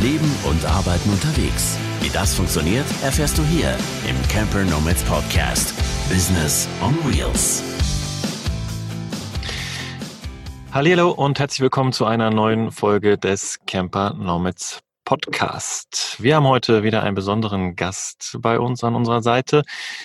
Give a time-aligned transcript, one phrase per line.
[0.00, 1.78] Leben und Arbeiten unterwegs.
[2.00, 3.76] Wie das funktioniert, erfährst du hier
[4.08, 5.74] im Camper Nomads Podcast.
[6.08, 7.62] Business on Wheels.
[10.72, 16.16] Hallo und herzlich willkommen zu einer neuen Folge des Camper Nomads Podcast.
[16.18, 19.64] Wir haben heute wieder einen besonderen Gast bei uns an unserer Seite.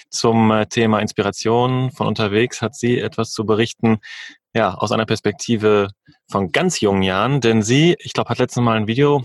[0.09, 3.99] Zum äh, Thema Inspiration von unterwegs hat sie etwas zu berichten,
[4.53, 5.87] ja, aus einer Perspektive
[6.29, 9.23] von ganz jungen Jahren, denn sie, ich glaube, hat letztes Mal ein Video,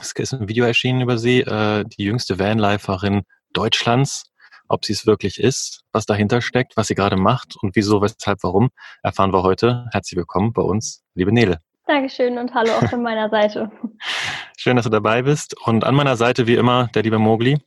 [0.00, 4.24] es ist ein Video erschienen über sie, äh, die jüngste Vanliferin Deutschlands.
[4.66, 8.42] Ob sie es wirklich ist, was dahinter steckt, was sie gerade macht und wieso, weshalb,
[8.42, 8.70] warum,
[9.02, 9.86] erfahren wir heute.
[9.92, 11.58] Herzlich willkommen bei uns, liebe Nele.
[11.86, 13.70] Dankeschön und hallo auch von meiner Seite.
[14.56, 15.54] Schön, dass du dabei bist.
[15.66, 17.58] Und an meiner Seite wie immer der liebe Mogli.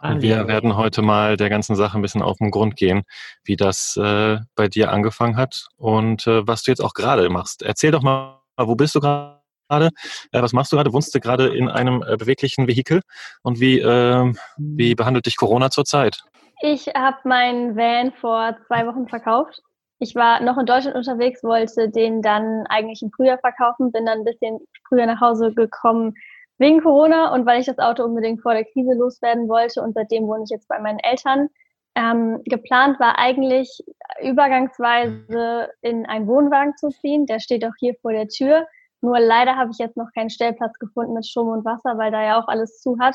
[0.00, 3.02] Und wir werden heute mal der ganzen Sache ein bisschen auf den Grund gehen,
[3.44, 7.62] wie das äh, bei dir angefangen hat und äh, was du jetzt auch gerade machst.
[7.62, 9.37] Erzähl doch mal, wo bist du gerade?
[9.68, 9.90] Äh,
[10.32, 10.92] was machst du gerade?
[10.92, 13.02] Wohnst du gerade in einem äh, beweglichen Vehikel?
[13.42, 16.22] Und wie, äh, wie behandelt dich Corona zurzeit?
[16.60, 19.60] Ich habe meinen Van vor zwei Wochen verkauft.
[20.00, 24.18] Ich war noch in Deutschland unterwegs, wollte den dann eigentlich im Frühjahr verkaufen, bin dann
[24.18, 26.14] ein bisschen früher nach Hause gekommen,
[26.58, 30.26] wegen Corona und weil ich das Auto unbedingt vor der Krise loswerden wollte und seitdem
[30.26, 31.48] wohne ich jetzt bei meinen Eltern.
[31.94, 33.82] Ähm, geplant war eigentlich
[34.22, 37.26] übergangsweise in einen Wohnwagen zu ziehen.
[37.26, 38.66] Der steht auch hier vor der Tür.
[39.00, 42.22] Nur leider habe ich jetzt noch keinen Stellplatz gefunden mit Strom und Wasser, weil da
[42.22, 43.14] ja auch alles zu hat.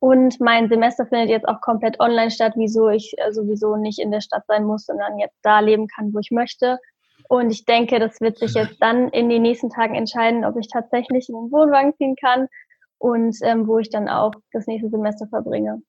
[0.00, 4.10] Und mein Semester findet jetzt auch komplett online statt, wieso ich äh, sowieso nicht in
[4.10, 6.78] der Stadt sein muss, sondern jetzt da leben kann, wo ich möchte.
[7.28, 10.68] Und ich denke, das wird sich jetzt dann in den nächsten Tagen entscheiden, ob ich
[10.68, 12.48] tatsächlich in den Wohnwagen ziehen kann
[12.98, 15.82] und ähm, wo ich dann auch das nächste Semester verbringe.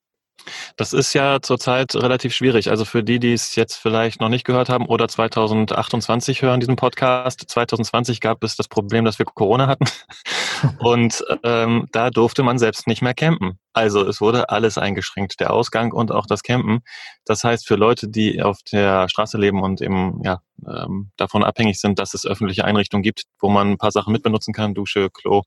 [0.76, 2.70] Das ist ja zurzeit relativ schwierig.
[2.70, 6.76] Also für die, die es jetzt vielleicht noch nicht gehört haben oder 2028 hören diesen
[6.76, 7.42] Podcast.
[7.46, 9.84] 2020 gab es das Problem, dass wir Corona hatten
[10.78, 13.58] und ähm, da durfte man selbst nicht mehr campen.
[13.72, 16.80] Also es wurde alles eingeschränkt, der Ausgang und auch das Campen.
[17.24, 21.80] Das heißt, für Leute, die auf der Straße leben und eben ja, ähm, davon abhängig
[21.80, 25.42] sind, dass es öffentliche Einrichtungen gibt, wo man ein paar Sachen mitbenutzen kann, Dusche, Klo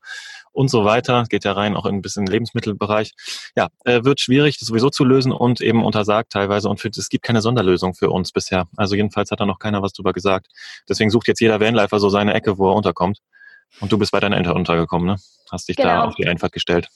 [0.52, 3.12] und so weiter, geht ja rein auch in ein bisschen Lebensmittelbereich.
[3.56, 6.68] Ja, äh, wird schwierig, das sowieso zu lösen und eben untersagt teilweise.
[6.68, 8.66] Und für, es gibt keine Sonderlösung für uns bisher.
[8.76, 10.48] Also jedenfalls hat da noch keiner was drüber gesagt.
[10.88, 13.20] Deswegen sucht jetzt jeder Vanlifer so seine Ecke, wo er unterkommt.
[13.80, 15.16] Und du bist bei deinen Eltern untergekommen, ne?
[15.50, 15.88] Hast dich genau.
[15.88, 16.88] da auf die Einfahrt gestellt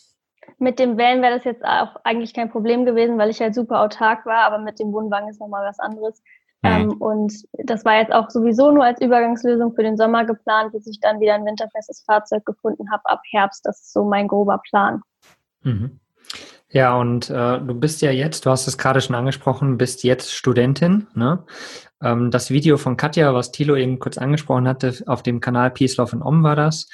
[0.61, 3.81] mit dem Van wäre das jetzt auch eigentlich kein Problem gewesen, weil ich halt super
[3.81, 6.23] autark war, aber mit dem Wohnwagen ist nochmal was anderes.
[6.63, 6.71] Mhm.
[6.71, 7.33] Ähm, und
[7.65, 11.19] das war jetzt auch sowieso nur als Übergangslösung für den Sommer geplant, bis ich dann
[11.19, 13.65] wieder ein winterfestes Fahrzeug gefunden habe ab Herbst.
[13.65, 15.01] Das ist so mein grober Plan.
[15.63, 15.99] Mhm.
[16.69, 20.33] Ja, und äh, du bist ja jetzt, du hast es gerade schon angesprochen, bist jetzt
[20.33, 21.09] Studentin.
[21.15, 21.43] Ne?
[22.03, 25.97] Ähm, das Video von Katja, was Thilo eben kurz angesprochen hatte, auf dem Kanal Peace,
[25.97, 26.89] Love and Om war das,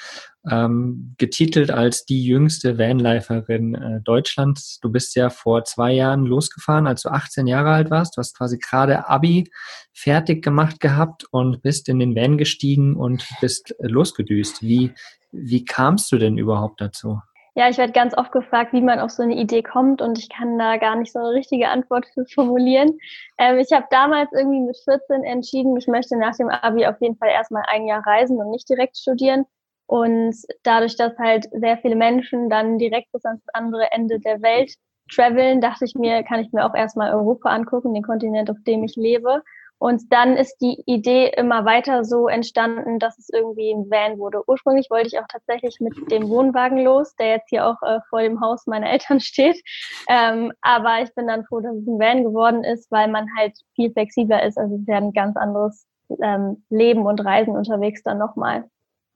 [0.49, 4.79] ähm, getitelt als die jüngste Vanliferin äh, Deutschlands.
[4.81, 8.17] Du bist ja vor zwei Jahren losgefahren, als du 18 Jahre alt warst.
[8.17, 9.49] Du hast quasi gerade Abi
[9.93, 14.61] fertig gemacht gehabt und bist in den Van gestiegen und bist äh, losgedüst.
[14.61, 14.91] Wie,
[15.31, 17.21] wie kamst du denn überhaupt dazu?
[17.57, 20.29] Ja, ich werde ganz oft gefragt, wie man auf so eine Idee kommt und ich
[20.29, 22.99] kann da gar nicht so eine richtige Antwort für formulieren.
[23.39, 27.17] Ähm, ich habe damals irgendwie mit 14 entschieden, ich möchte nach dem Abi auf jeden
[27.17, 29.45] Fall erstmal ein Jahr reisen und nicht direkt studieren.
[29.87, 34.75] Und dadurch, dass halt sehr viele Menschen dann direkt bis ans andere Ende der Welt
[35.11, 38.83] traveln, dachte ich mir, kann ich mir auch erstmal Europa angucken, den Kontinent, auf dem
[38.83, 39.41] ich lebe.
[39.79, 44.41] Und dann ist die Idee immer weiter so entstanden, dass es irgendwie ein Van wurde.
[44.47, 48.21] Ursprünglich wollte ich auch tatsächlich mit dem Wohnwagen los, der jetzt hier auch äh, vor
[48.21, 49.61] dem Haus meiner Eltern steht.
[50.09, 53.53] Ähm, aber ich bin dann froh, dass es ein Van geworden ist, weil man halt
[53.75, 54.57] viel flexibler ist.
[54.57, 55.85] Also es ist ja ein ganz anderes
[56.23, 58.65] ähm, Leben und Reisen unterwegs dann nochmal.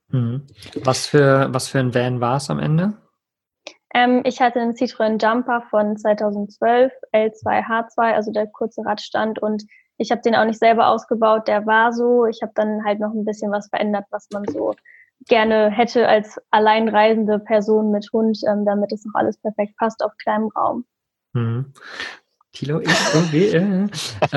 [0.10, 0.46] Mhm.
[0.84, 2.94] Was, für, was für ein Van war es am Ende?
[3.94, 9.64] Ähm, ich hatte einen Citroën Jumper von 2012, L2H2, also der kurze Radstand und
[10.02, 12.26] ich habe den auch nicht selber ausgebaut, der war so.
[12.26, 14.76] Ich habe dann halt noch ein bisschen was verändert, was man so
[15.28, 20.12] gerne hätte als alleinreisende Person mit Hund, ähm, damit es noch alles perfekt passt auf
[20.18, 20.86] kleinem Raum.
[21.34, 21.74] Mhm.
[22.52, 23.88] Kilo, ich, okay, äh,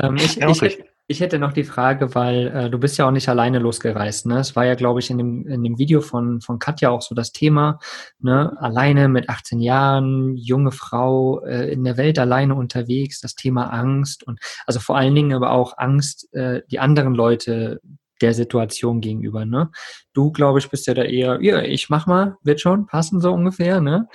[0.01, 3.29] ähm, ich, ich, ich hätte noch die Frage, weil äh, du bist ja auch nicht
[3.29, 4.25] alleine losgereist.
[4.25, 4.39] Ne?
[4.39, 7.13] Es war ja, glaube ich, in dem, in dem Video von, von Katja auch so
[7.13, 7.79] das Thema.
[8.19, 8.55] Ne?
[8.59, 14.25] Alleine mit 18 Jahren, junge Frau, äh, in der Welt alleine unterwegs, das Thema Angst
[14.25, 17.81] und also vor allen Dingen aber auch Angst, äh, die anderen Leute
[18.21, 19.45] der Situation gegenüber.
[19.45, 19.69] Ne?
[20.13, 23.31] Du, glaube ich, bist ja da eher, ja, ich mach mal, wird schon passen so
[23.31, 23.81] ungefähr.
[23.81, 24.07] Ne?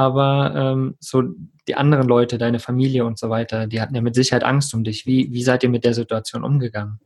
[0.00, 1.22] Aber ähm, so
[1.68, 4.82] die anderen Leute, deine Familie und so weiter, die hatten ja mit Sicherheit Angst um
[4.82, 5.04] dich.
[5.04, 6.98] Wie, wie seid ihr mit der Situation umgegangen?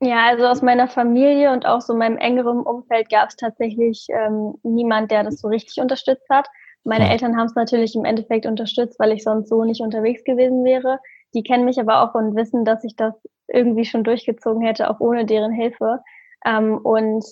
[0.00, 4.54] Ja, also aus meiner Familie und auch so meinem engeren Umfeld gab es tatsächlich ähm,
[4.62, 6.46] niemand, der das so richtig unterstützt hat.
[6.86, 7.10] Meine.
[7.10, 10.98] Eltern haben es natürlich im Endeffekt unterstützt, weil ich sonst so nicht unterwegs gewesen wäre.
[11.34, 13.14] Die kennen mich aber auch und wissen, dass ich das
[13.48, 16.00] irgendwie schon durchgezogen hätte, auch ohne deren Hilfe.
[16.44, 17.24] Ähm, und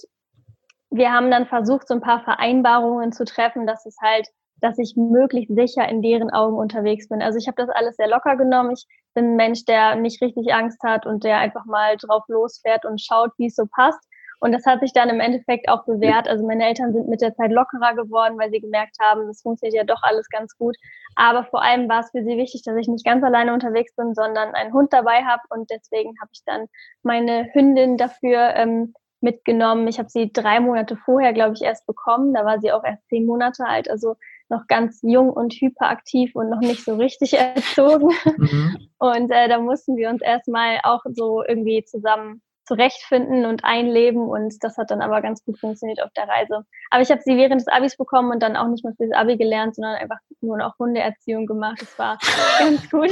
[0.92, 4.28] wir haben dann versucht, so ein paar Vereinbarungen zu treffen, dass es halt,
[4.60, 7.22] dass ich möglichst sicher in deren Augen unterwegs bin.
[7.22, 8.72] Also ich habe das alles sehr locker genommen.
[8.72, 12.84] Ich bin ein Mensch, der nicht richtig Angst hat und der einfach mal drauf losfährt
[12.84, 14.00] und schaut, wie es so passt.
[14.38, 16.26] Und das hat sich dann im Endeffekt auch bewährt.
[16.28, 19.76] Also meine Eltern sind mit der Zeit lockerer geworden, weil sie gemerkt haben, es funktioniert
[19.76, 20.76] ja doch alles ganz gut.
[21.14, 24.14] Aber vor allem war es für sie wichtig, dass ich nicht ganz alleine unterwegs bin,
[24.14, 25.42] sondern einen Hund dabei habe.
[25.50, 26.66] Und deswegen habe ich dann
[27.04, 29.88] meine Hündin dafür ähm, mitgenommen.
[29.88, 32.34] Ich habe sie drei Monate vorher, glaube ich, erst bekommen.
[32.34, 34.16] Da war sie auch erst zehn Monate alt, also
[34.48, 38.10] noch ganz jung und hyperaktiv und noch nicht so richtig erzogen.
[38.36, 38.88] Mhm.
[38.98, 44.54] Und äh, da mussten wir uns erstmal auch so irgendwie zusammen zurechtfinden und einleben und
[44.62, 46.64] das hat dann aber ganz gut funktioniert auf der Reise.
[46.90, 49.36] Aber ich habe sie während des Abis bekommen und dann auch nicht mehr fürs Abi
[49.36, 51.78] gelernt, sondern einfach nur noch Hundeerziehung gemacht.
[51.80, 52.18] Das war
[52.60, 53.10] ganz gut.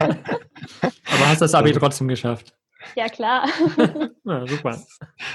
[0.00, 2.54] aber hast das Abi trotzdem geschafft?
[2.94, 3.48] Ja, klar.
[4.24, 4.78] ja, super.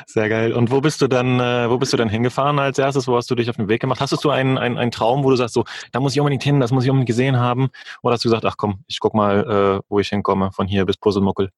[0.05, 0.53] Sehr geil.
[0.53, 3.07] Und wo bist du dann, äh, wo bist du dann hingefahren als erstes?
[3.07, 3.99] Wo hast du dich auf den Weg gemacht?
[4.01, 6.59] Hast du einen, einen, einen Traum, wo du sagst, so, da muss ich unbedingt hin,
[6.59, 7.69] das muss ich unbedingt gesehen haben?
[8.03, 10.85] Oder hast du gesagt, ach komm, ich guck mal, äh, wo ich hinkomme, von hier
[10.85, 11.51] bis Puzzlemuckel?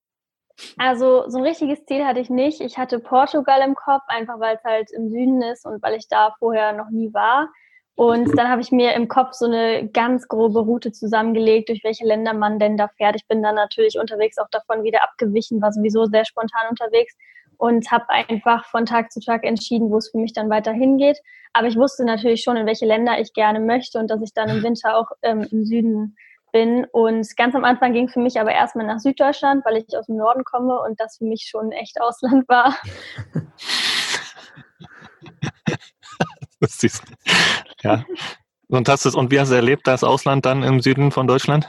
[0.78, 2.62] Also so ein richtiges Ziel hatte ich nicht.
[2.62, 6.08] Ich hatte Portugal im Kopf, einfach weil es halt im Süden ist und weil ich
[6.08, 7.50] da vorher noch nie war.
[8.00, 12.06] Und dann habe ich mir im Kopf so eine ganz grobe Route zusammengelegt, durch welche
[12.06, 13.18] Länder man denn da fährt.
[13.18, 17.18] Ich bin dann natürlich unterwegs auch davon wieder abgewichen, war sowieso sehr spontan unterwegs
[17.58, 21.20] und habe einfach von Tag zu Tag entschieden, wo es für mich dann weiter hingeht.
[21.52, 24.48] Aber ich wusste natürlich schon, in welche Länder ich gerne möchte und dass ich dann
[24.48, 26.16] im Winter auch ähm, im Süden
[26.54, 26.86] bin.
[26.94, 30.16] Und ganz am Anfang ging für mich aber erstmal nach Süddeutschland, weil ich aus dem
[30.16, 32.78] Norden komme und das für mich schon echt Ausland war.
[36.62, 37.04] das ist,
[37.84, 38.06] ja.
[38.68, 41.68] Und, hast du, und wie hast du erlebt, das Ausland dann im Süden von Deutschland?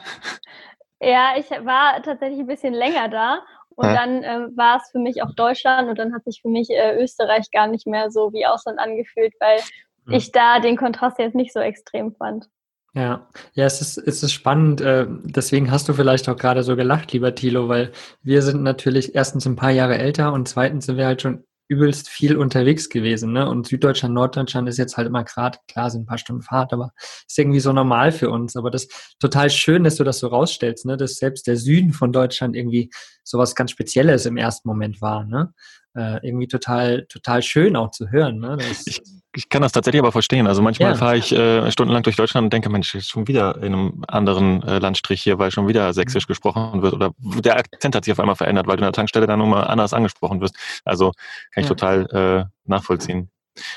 [1.01, 3.41] Ja, ich war tatsächlich ein bisschen länger da
[3.71, 3.95] und ja.
[3.95, 7.03] dann äh, war es für mich auch Deutschland und dann hat sich für mich äh,
[7.03, 9.59] Österreich gar nicht mehr so wie Ausland angefühlt, weil
[10.07, 10.17] ja.
[10.19, 12.47] ich da den Kontrast jetzt nicht so extrem fand.
[12.93, 14.81] Ja, ja, es ist, es ist spannend.
[14.81, 17.93] Äh, deswegen hast du vielleicht auch gerade so gelacht, lieber Thilo, weil
[18.23, 22.09] wir sind natürlich erstens ein paar Jahre älter und zweitens sind wir halt schon übelst
[22.09, 23.33] viel unterwegs gewesen.
[23.33, 23.49] Ne?
[23.49, 26.91] Und Süddeutschland, Norddeutschland ist jetzt halt immer gerade, klar, sind ein paar Stunden Fahrt, aber
[26.99, 28.57] ist irgendwie so normal für uns.
[28.57, 30.97] Aber das ist total schön, dass du das so rausstellst, ne?
[30.97, 32.91] dass selbst der Süden von Deutschland irgendwie
[33.23, 35.25] sowas ganz Spezielles im ersten Moment war.
[35.25, 35.55] Ne?
[35.95, 38.41] Äh, irgendwie total, total schön auch zu hören.
[38.41, 38.57] Ne?
[38.59, 39.01] Das, ich,
[39.35, 40.47] ich kann das tatsächlich aber verstehen.
[40.47, 40.97] Also manchmal ja.
[40.97, 44.63] fahre ich äh, stundenlang durch Deutschland und denke, Mensch, ist schon wieder in einem anderen
[44.63, 46.29] äh, Landstrich hier, weil schon wieder Sächsisch mhm.
[46.29, 49.27] gesprochen wird oder der Akzent hat sich auf einmal verändert, weil du in der Tankstelle
[49.27, 50.57] dann nochmal anders angesprochen wirst.
[50.85, 51.13] Also
[51.53, 51.75] kann ich ja.
[51.75, 53.31] total äh, nachvollziehen.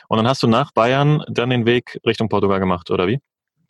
[0.08, 3.20] Und dann hast du nach Bayern dann den Weg Richtung Portugal gemacht, oder wie?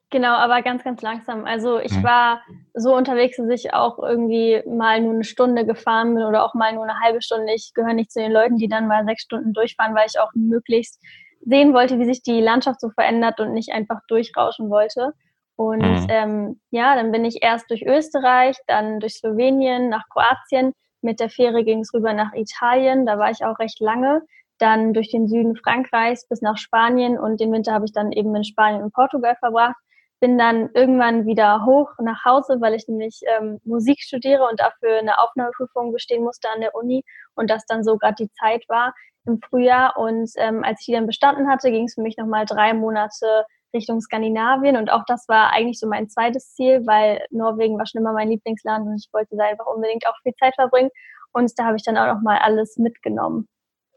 [0.09, 1.43] Genau, aber ganz, ganz langsam.
[1.45, 2.03] Also ich mhm.
[2.03, 2.41] war
[2.75, 6.71] so unterwegs, dass ich auch irgendwie mal nur eine Stunde gefahren bin oder auch mal
[6.71, 7.51] nur eine halbe Stunde.
[7.55, 10.29] Ich gehöre nicht zu den Leuten, die dann mal sechs Stunden durchfahren, weil ich auch
[10.35, 11.01] möglichst
[11.45, 15.13] sehen wollte, wie sich die Landschaft so verändert und nicht einfach durchrauschen wollte.
[15.55, 16.07] Und mhm.
[16.09, 20.73] ähm, ja, dann bin ich erst durch Österreich, dann durch Slowenien, nach Kroatien.
[21.01, 24.21] Mit der Fähre ging es rüber nach Italien, da war ich auch recht lange.
[24.57, 28.33] Dann durch den Süden Frankreichs bis nach Spanien und den Winter habe ich dann eben
[28.35, 29.75] in Spanien und Portugal verbracht.
[30.19, 34.99] Bin dann irgendwann wieder hoch nach Hause, weil ich nämlich ähm, Musik studiere und dafür
[34.99, 37.03] eine Aufnahmeprüfung bestehen musste an der Uni
[37.35, 38.93] und das dann so gerade die Zeit war,
[39.25, 39.97] im Frühjahr.
[39.97, 43.45] Und ähm, als ich die dann bestanden hatte, ging es für mich nochmal drei Monate
[43.73, 44.77] Richtung Skandinavien.
[44.77, 48.29] Und auch das war eigentlich so mein zweites Ziel, weil Norwegen war schon immer mein
[48.29, 50.89] Lieblingsland und ich wollte da einfach unbedingt auch viel Zeit verbringen.
[51.31, 53.47] Und da habe ich dann auch nochmal alles mitgenommen.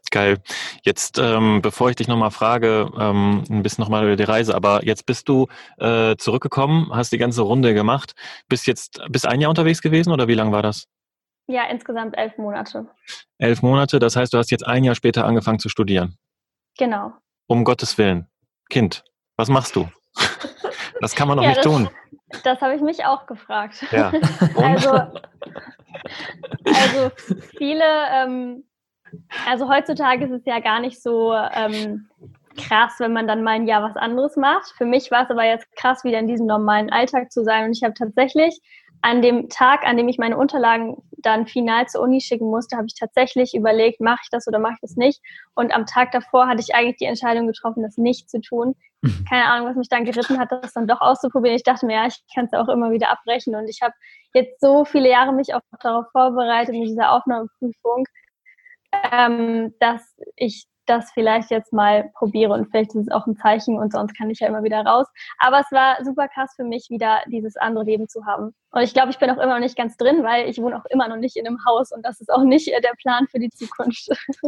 [0.09, 0.37] Geil.
[0.83, 4.85] Jetzt, ähm, bevor ich dich nochmal frage, ähm, ein bisschen nochmal über die Reise, aber
[4.85, 8.13] jetzt bist du äh, zurückgekommen, hast die ganze Runde gemacht,
[8.47, 10.87] bist jetzt bis ein Jahr unterwegs gewesen oder wie lang war das?
[11.47, 12.87] Ja, insgesamt elf Monate.
[13.37, 16.17] Elf Monate, das heißt, du hast jetzt ein Jahr später angefangen zu studieren.
[16.77, 17.13] Genau.
[17.47, 18.27] Um Gottes Willen.
[18.69, 19.03] Kind,
[19.37, 19.89] was machst du?
[20.99, 21.89] Das kann man doch ja, nicht das, tun.
[22.43, 23.85] Das habe ich mich auch gefragt.
[23.91, 24.11] Ja.
[24.55, 24.89] also,
[26.65, 27.11] also
[27.57, 28.63] viele, ähm,
[29.47, 32.09] also heutzutage ist es ja gar nicht so ähm,
[32.57, 34.73] krass, wenn man dann mal ein Jahr was anderes macht.
[34.77, 37.65] Für mich war es aber jetzt krass, wieder in diesem normalen Alltag zu sein.
[37.65, 38.59] Und ich habe tatsächlich
[39.01, 42.87] an dem Tag, an dem ich meine Unterlagen dann final zur Uni schicken musste, habe
[42.87, 45.21] ich tatsächlich überlegt, mache ich das oder mache ich das nicht.
[45.55, 48.75] Und am Tag davor hatte ich eigentlich die Entscheidung getroffen, das nicht zu tun.
[49.01, 49.25] Mhm.
[49.29, 51.55] Keine Ahnung, was mich dann geritten hat, das dann doch auszuprobieren.
[51.55, 53.55] Ich dachte mir, ja, ich kann es auch immer wieder abbrechen.
[53.55, 53.93] Und ich habe
[54.33, 58.05] jetzt so viele Jahre mich auch darauf vorbereitet mit dieser Aufnahmeprüfung.
[59.11, 63.77] ähm, dass ich das vielleicht jetzt mal probiere und vielleicht ist es auch ein Zeichen
[63.77, 65.07] und sonst kann ich ja immer wieder raus.
[65.39, 68.53] Aber es war super krass für mich, wieder dieses andere Leben zu haben.
[68.71, 70.85] Und ich glaube, ich bin auch immer noch nicht ganz drin, weil ich wohne auch
[70.89, 73.49] immer noch nicht in einem Haus und das ist auch nicht der Plan für die
[73.49, 74.09] Zukunft.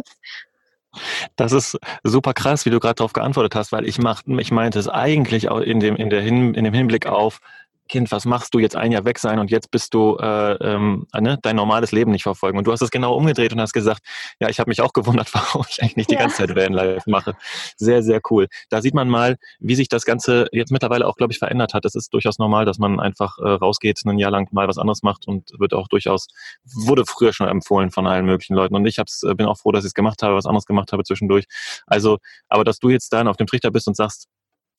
[1.36, 4.80] Das ist super krass, wie du gerade darauf geantwortet hast, weil ich, mach, ich meinte
[4.80, 7.42] es eigentlich auch in dem, in, der Hin, in dem Hinblick auf,
[7.90, 11.08] Kind, was machst du jetzt ein Jahr weg sein und jetzt bist du äh, ähm,
[11.20, 12.58] ne, dein normales Leben nicht verfolgen.
[12.58, 14.02] Und du hast es genau umgedreht und hast gesagt,
[14.40, 16.22] ja, ich habe mich auch gewundert, warum ich eigentlich nicht die ja.
[16.22, 17.36] ganze Zeit Vanlife mache.
[17.76, 18.48] Sehr, sehr cool.
[18.70, 21.84] Da sieht man mal, wie sich das Ganze jetzt mittlerweile auch, glaube ich, verändert hat.
[21.86, 25.04] Es ist durchaus normal, dass man einfach äh, rausgeht, ein Jahr lang mal was anderes
[25.04, 26.28] macht und wird auch durchaus,
[26.64, 28.76] wurde früher schon empfohlen von allen möglichen Leuten.
[28.76, 30.94] Und ich hab's, äh, bin auch froh, dass ich es gemacht habe, was anderes gemacht
[30.94, 31.46] habe zwischendurch.
[31.88, 32.18] Also,
[32.48, 34.28] aber dass du jetzt dann auf dem Trichter bist und sagst,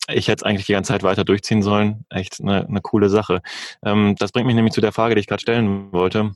[0.09, 2.04] ich hätte es eigentlich die ganze Zeit weiter durchziehen sollen.
[2.11, 3.42] Echt eine, eine coole Sache.
[3.85, 6.33] Ähm, das bringt mich nämlich zu der Frage, die ich gerade stellen wollte.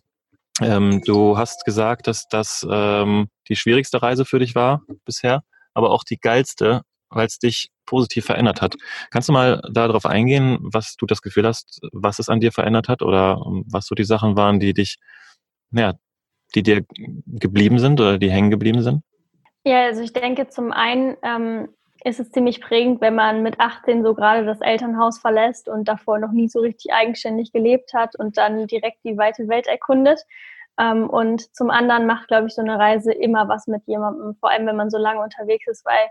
[0.60, 5.42] Ähm, du hast gesagt, dass das ähm, die schwierigste Reise für dich war bisher,
[5.74, 8.76] aber auch die geilste, weil es dich positiv verändert hat.
[9.10, 12.88] Kannst du mal darauf eingehen, was du das Gefühl hast, was es an dir verändert
[12.88, 14.98] hat oder ähm, was so die Sachen waren, die dich,
[15.72, 15.94] ja,
[16.54, 16.84] die dir
[17.26, 19.02] geblieben sind oder die hängen geblieben sind?
[19.64, 21.68] Ja, also ich denke zum einen ähm,
[22.04, 26.18] ist es ziemlich prägend, wenn man mit 18 so gerade das Elternhaus verlässt und davor
[26.18, 30.20] noch nie so richtig eigenständig gelebt hat und dann direkt die weite Welt erkundet.
[30.78, 34.50] Ähm, und zum anderen macht, glaube ich, so eine Reise immer was mit jemandem, vor
[34.50, 36.10] allem wenn man so lange unterwegs ist, weil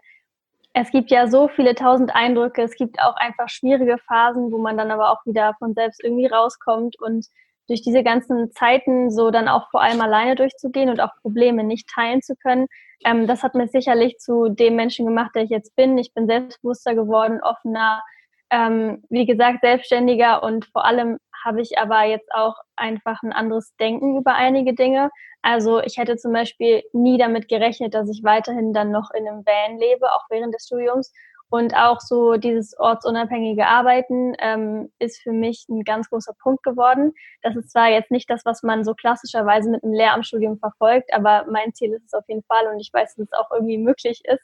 [0.73, 4.77] es gibt ja so viele tausend Eindrücke, es gibt auch einfach schwierige Phasen, wo man
[4.77, 7.27] dann aber auch wieder von selbst irgendwie rauskommt und
[7.67, 11.89] durch diese ganzen Zeiten so dann auch vor allem alleine durchzugehen und auch Probleme nicht
[11.93, 12.67] teilen zu können,
[13.05, 15.97] ähm, das hat mich sicherlich zu dem Menschen gemacht, der ich jetzt bin.
[15.97, 18.01] Ich bin selbstbewusster geworden, offener,
[18.49, 23.75] ähm, wie gesagt, selbstständiger und vor allem habe ich aber jetzt auch einfach ein anderes
[23.75, 25.09] Denken über einige Dinge.
[25.41, 29.45] Also ich hätte zum Beispiel nie damit gerechnet, dass ich weiterhin dann noch in einem
[29.45, 31.11] Van lebe, auch während des Studiums
[31.53, 37.13] und auch so dieses ortsunabhängige Arbeiten ähm, ist für mich ein ganz großer Punkt geworden.
[37.43, 41.45] Das ist zwar jetzt nicht das, was man so klassischerweise mit einem Lehramtsstudium verfolgt, aber
[41.51, 44.23] mein Ziel ist es auf jeden Fall und ich weiß, dass es auch irgendwie möglich
[44.23, 44.41] ist,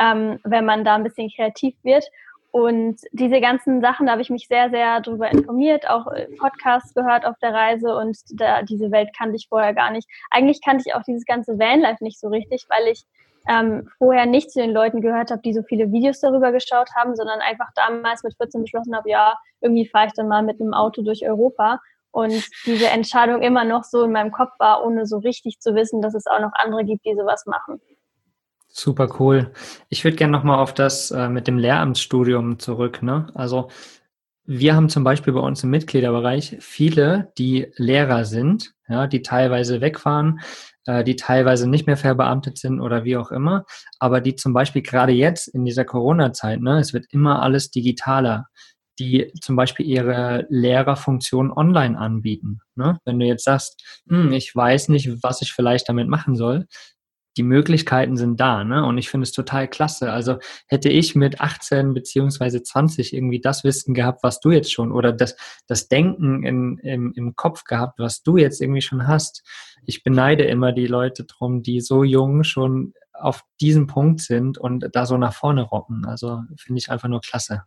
[0.00, 2.06] ähm, wenn man da ein bisschen kreativ wird.
[2.52, 6.06] Und diese ganzen Sachen, da habe ich mich sehr, sehr darüber informiert, auch
[6.38, 10.08] Podcasts gehört auf der Reise und da, diese Welt kannte ich vorher gar nicht.
[10.30, 13.04] Eigentlich kannte ich auch dieses ganze Vanlife nicht so richtig, weil ich
[13.48, 17.14] ähm, vorher nicht zu den Leuten gehört habe, die so viele Videos darüber geschaut haben,
[17.16, 20.74] sondern einfach damals mit 14 beschlossen habe, ja, irgendwie fahre ich dann mal mit einem
[20.74, 21.80] Auto durch Europa.
[22.10, 26.00] Und diese Entscheidung immer noch so in meinem Kopf war, ohne so richtig zu wissen,
[26.00, 27.80] dass es auch noch andere gibt, die sowas machen.
[28.68, 29.52] Super cool.
[29.88, 33.02] Ich würde gerne nochmal auf das äh, mit dem Lehramtsstudium zurück.
[33.02, 33.26] Ne?
[33.34, 33.68] Also
[34.44, 39.80] wir haben zum Beispiel bei uns im Mitgliederbereich viele, die Lehrer sind, ja, die teilweise
[39.80, 40.40] wegfahren,
[40.86, 43.64] die teilweise nicht mehr verbeamtet sind oder wie auch immer,
[43.98, 48.46] aber die zum Beispiel gerade jetzt in dieser Corona-Zeit, ne, es wird immer alles digitaler,
[48.98, 52.60] die zum Beispiel ihre Lehrerfunktion online anbieten.
[52.76, 52.98] Ne?
[53.04, 56.66] Wenn du jetzt sagst, hm, ich weiß nicht, was ich vielleicht damit machen soll,
[57.36, 58.84] die Möglichkeiten sind da, ne?
[58.84, 60.12] Und ich finde es total klasse.
[60.12, 64.92] Also hätte ich mit 18 beziehungsweise 20 irgendwie das Wissen gehabt, was du jetzt schon,
[64.92, 69.42] oder das, das Denken in, im, im Kopf gehabt, was du jetzt irgendwie schon hast.
[69.84, 74.88] Ich beneide immer die Leute drum, die so jung schon auf diesem Punkt sind und
[74.92, 76.04] da so nach vorne rocken.
[76.06, 77.62] Also finde ich einfach nur klasse.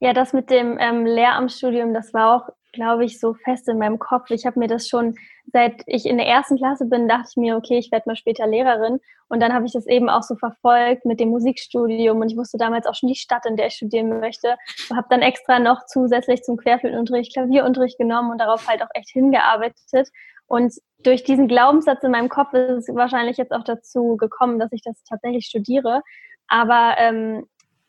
[0.00, 3.98] Ja, das mit dem ähm, Lehramtsstudium, das war auch, glaube ich, so fest in meinem
[3.98, 4.30] Kopf.
[4.30, 5.14] Ich habe mir das schon,
[5.52, 8.46] seit ich in der ersten Klasse bin, dachte ich mir, okay, ich werde mal später
[8.46, 9.00] Lehrerin.
[9.28, 12.58] Und dann habe ich das eben auch so verfolgt mit dem Musikstudium und ich wusste
[12.58, 14.56] damals auch schon die Stadt, in der ich studieren möchte.
[14.90, 19.10] Und habe dann extra noch zusätzlich zum Querflötenunterricht Klavierunterricht genommen und darauf halt auch echt
[19.10, 20.10] hingearbeitet.
[20.46, 24.72] Und durch diesen Glaubenssatz in meinem Kopf ist es wahrscheinlich jetzt auch dazu gekommen, dass
[24.72, 26.02] ich das tatsächlich studiere.
[26.48, 27.46] Aber ähm,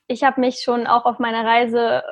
[0.07, 2.03] ich habe mich schon auch auf meiner Reise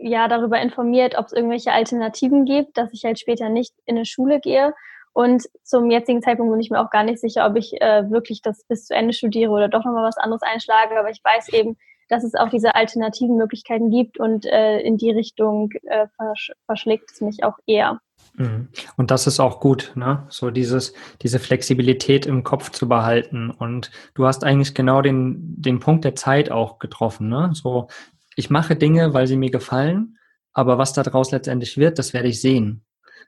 [0.00, 4.06] ja darüber informiert, ob es irgendwelche Alternativen gibt, dass ich halt später nicht in eine
[4.06, 4.74] Schule gehe.
[5.14, 8.40] Und zum jetzigen Zeitpunkt bin ich mir auch gar nicht sicher, ob ich äh, wirklich
[8.40, 10.98] das bis zu Ende studiere oder doch nochmal was anderes einschlage.
[10.98, 11.76] Aber ich weiß eben,
[12.08, 17.10] dass es auch diese alternativen Möglichkeiten gibt und äh, in die Richtung äh, versch verschlägt
[17.10, 18.00] es mich auch eher.
[18.34, 18.68] Mhm.
[18.96, 20.26] Und das ist auch gut, ne?
[20.30, 23.50] So dieses, diese Flexibilität im Kopf zu behalten.
[23.50, 27.50] Und du hast eigentlich genau den, den Punkt der Zeit auch getroffen, ne?
[27.52, 27.88] So,
[28.36, 30.18] ich mache Dinge, weil sie mir gefallen,
[30.52, 32.84] aber was daraus letztendlich wird, das werde ich sehen.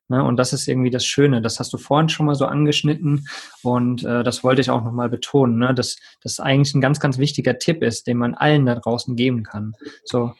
[0.08, 0.22] Ne?
[0.22, 1.40] Und das ist irgendwie das Schöne.
[1.40, 3.26] Das hast du vorhin schon mal so angeschnitten
[3.62, 5.74] und äh, das wollte ich auch nochmal betonen, ne?
[5.74, 9.42] dass das eigentlich ein ganz, ganz wichtiger Tipp ist, den man allen da draußen geben
[9.42, 9.74] kann.
[10.04, 10.34] So,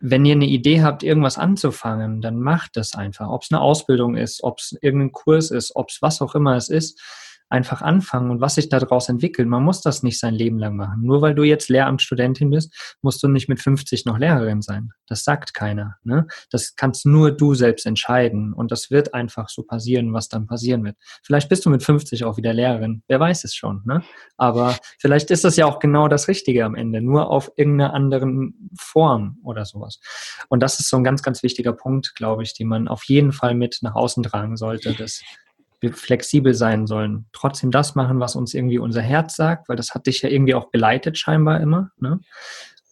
[0.00, 3.28] wenn ihr eine Idee habt, irgendwas anzufangen, dann macht das einfach.
[3.28, 6.56] Ob es eine Ausbildung ist, ob es irgendein Kurs ist, ob es was auch immer
[6.56, 7.00] es ist.
[7.48, 9.48] Einfach anfangen und was sich daraus entwickelt.
[9.48, 11.02] Man muss das nicht sein Leben lang machen.
[11.02, 14.90] Nur weil du jetzt Lehramtsstudentin bist, musst du nicht mit 50 noch Lehrerin sein.
[15.06, 15.96] Das sagt keiner.
[16.04, 16.26] Ne?
[16.50, 20.84] Das kannst nur du selbst entscheiden und das wird einfach so passieren, was dann passieren
[20.84, 20.96] wird.
[21.22, 23.02] Vielleicht bist du mit 50 auch wieder Lehrerin.
[23.08, 23.82] Wer weiß es schon.
[23.86, 24.02] Ne?
[24.36, 28.70] Aber vielleicht ist das ja auch genau das Richtige am Ende, nur auf irgendeiner anderen
[28.78, 30.00] Form oder sowas.
[30.48, 33.32] Und das ist so ein ganz, ganz wichtiger Punkt, glaube ich, den man auf jeden
[33.32, 35.22] Fall mit nach außen tragen sollte, dass
[35.80, 37.26] wir flexibel sein sollen.
[37.32, 40.54] Trotzdem das machen, was uns irgendwie unser Herz sagt, weil das hat dich ja irgendwie
[40.54, 41.90] auch geleitet scheinbar immer.
[41.96, 42.20] Ne?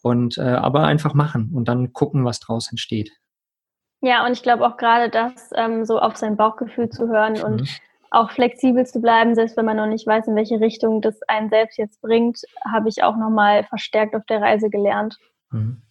[0.02, 3.10] Und äh, aber einfach machen und dann gucken, was draus entsteht.
[4.02, 7.62] Ja, und ich glaube auch gerade das, ähm, so auf sein Bauchgefühl zu hören und
[7.62, 7.68] mhm.
[8.10, 11.48] auch flexibel zu bleiben, selbst wenn man noch nicht weiß, in welche Richtung das einen
[11.48, 15.16] selbst jetzt bringt, habe ich auch nochmal verstärkt auf der Reise gelernt.
[15.50, 15.82] Mhm.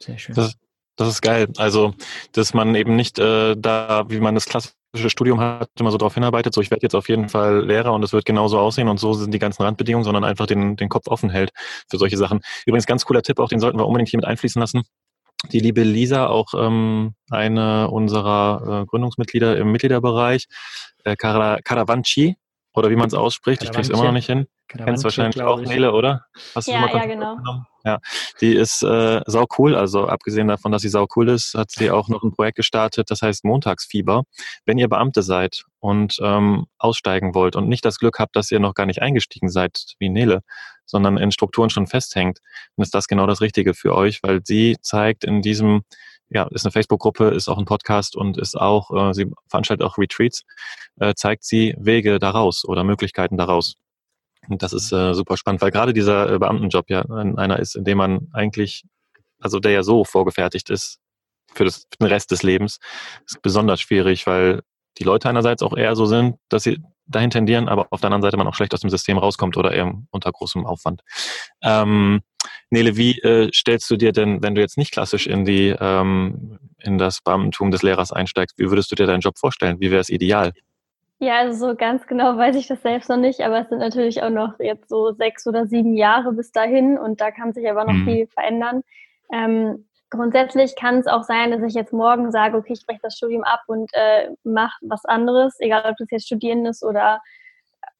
[0.00, 0.34] Sehr schön.
[0.34, 0.56] Das,
[0.96, 1.48] das ist geil.
[1.58, 1.94] Also,
[2.32, 4.46] dass man eben nicht äh, da, wie man das
[4.90, 7.92] klassische Studium hat, immer so darauf hinarbeitet, so ich werde jetzt auf jeden Fall Lehrer
[7.92, 10.88] und es wird genauso aussehen und so sind die ganzen Randbedingungen, sondern einfach den, den
[10.88, 11.50] Kopf offen hält
[11.88, 12.40] für solche Sachen.
[12.66, 14.82] Übrigens, ganz cooler Tipp, auch den sollten wir unbedingt hier mit einfließen lassen.
[15.52, 20.46] Die liebe Lisa, auch ähm, eine unserer äh, Gründungsmitglieder im Mitgliederbereich,
[21.04, 22.36] äh, Caravanci,
[22.74, 24.46] oder wie man es ausspricht, ich kriege es immer noch nicht hin.
[24.68, 26.26] Kennst wahrscheinlich auch, Nele, oder?
[26.54, 27.36] Hast du ja, ja, genau.
[27.84, 28.00] Ja,
[28.40, 29.74] die ist äh, sau cool.
[29.74, 33.10] Also abgesehen davon, dass sie sau cool ist, hat sie auch noch ein Projekt gestartet,
[33.10, 34.24] das heißt Montagsfieber.
[34.66, 38.60] Wenn ihr Beamte seid und ähm, aussteigen wollt und nicht das Glück habt, dass ihr
[38.60, 40.42] noch gar nicht eingestiegen seid wie Nele,
[40.84, 42.40] sondern in Strukturen schon festhängt,
[42.76, 45.82] dann ist das genau das Richtige für euch, weil sie zeigt in diesem
[46.30, 49.96] ja, ist eine Facebook-Gruppe, ist auch ein Podcast und ist auch, äh, sie veranstaltet auch
[49.96, 50.44] Retreats,
[51.00, 53.76] äh, zeigt sie Wege daraus oder Möglichkeiten daraus.
[54.48, 57.84] Und das ist äh, super spannend, weil gerade dieser äh, Beamtenjob ja einer ist, in
[57.84, 58.84] dem man eigentlich,
[59.40, 60.98] also der ja so vorgefertigt ist
[61.54, 62.78] für, das, für den Rest des Lebens,
[63.26, 64.62] ist besonders schwierig, weil
[64.98, 68.22] die Leute einerseits auch eher so sind, dass sie dahin tendieren, aber auf der anderen
[68.22, 71.02] Seite man auch schlecht aus dem System rauskommt oder eher unter großem Aufwand.
[71.62, 72.20] Ähm,
[72.70, 76.58] Nele, wie äh, stellst du dir denn, wenn du jetzt nicht klassisch in die ähm,
[76.78, 79.80] in das Beamtentum des Lehrers einsteigst, wie würdest du dir deinen Job vorstellen?
[79.80, 80.52] Wie wäre es ideal?
[81.20, 84.22] Ja, also so ganz genau weiß ich das selbst noch nicht, aber es sind natürlich
[84.22, 87.84] auch noch jetzt so sechs oder sieben Jahre bis dahin und da kann sich aber
[87.84, 88.04] noch mhm.
[88.04, 88.82] viel verändern.
[89.32, 93.16] Ähm, grundsätzlich kann es auch sein, dass ich jetzt morgen sage, okay, ich breche das
[93.16, 97.20] Studium ab und äh, mache was anderes, egal ob das jetzt Studieren ist oder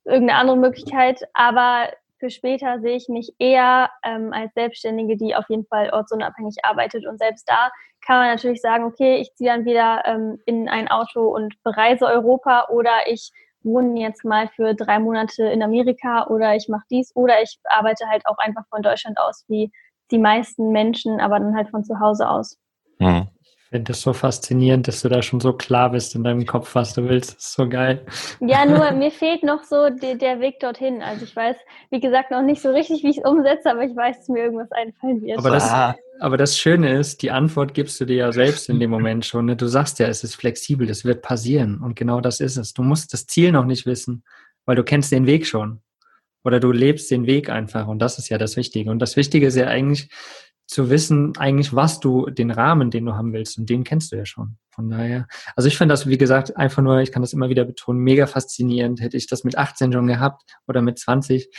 [0.05, 1.21] irgendeine andere Möglichkeit.
[1.35, 6.57] Aber für später sehe ich mich eher ähm, als Selbstständige, die auf jeden Fall ortsunabhängig
[6.65, 7.07] arbeitet.
[7.07, 7.71] Und selbst da
[8.05, 12.07] kann man natürlich sagen, okay, ich ziehe dann wieder ähm, in ein Auto und bereise
[12.07, 13.31] Europa oder ich
[13.63, 18.07] wohne jetzt mal für drei Monate in Amerika oder ich mache dies oder ich arbeite
[18.09, 19.71] halt auch einfach von Deutschland aus wie
[20.11, 22.59] die meisten Menschen, aber dann halt von zu Hause aus.
[22.99, 23.29] Mhm.
[23.69, 26.75] Ich finde das so faszinierend, dass du da schon so klar bist in deinem Kopf,
[26.75, 27.37] was du willst.
[27.37, 28.01] Das ist so geil.
[28.41, 31.03] Ja, nur mir fehlt noch so die, der Weg dorthin.
[31.03, 31.55] Also ich weiß,
[31.91, 34.45] wie gesagt, noch nicht so richtig, wie ich es umsetze, aber ich weiß, dass mir
[34.45, 35.37] irgendwas einfallen wird.
[35.37, 35.95] Aber das, ah.
[36.19, 39.45] aber das Schöne ist, die Antwort gibst du dir ja selbst in dem Moment schon.
[39.45, 39.55] Ne?
[39.55, 41.79] Du sagst ja, es ist flexibel, das wird passieren.
[41.83, 42.73] Und genau das ist es.
[42.73, 44.25] Du musst das Ziel noch nicht wissen,
[44.65, 45.83] weil du kennst den Weg schon.
[46.43, 47.87] Oder du lebst den Weg einfach.
[47.87, 48.91] Und das ist ja das Wichtige.
[48.91, 50.09] Und das Wichtige ist ja eigentlich,
[50.69, 54.17] zu wissen, eigentlich, was du, den Rahmen, den du haben willst, und den kennst du
[54.17, 54.59] ja schon.
[54.71, 55.27] Von daher,
[55.57, 58.27] also ich finde das, wie gesagt, einfach nur, ich kann das immer wieder betonen, mega
[58.27, 59.01] faszinierend.
[59.01, 61.51] Hätte ich das mit 18 schon gehabt oder mit 20,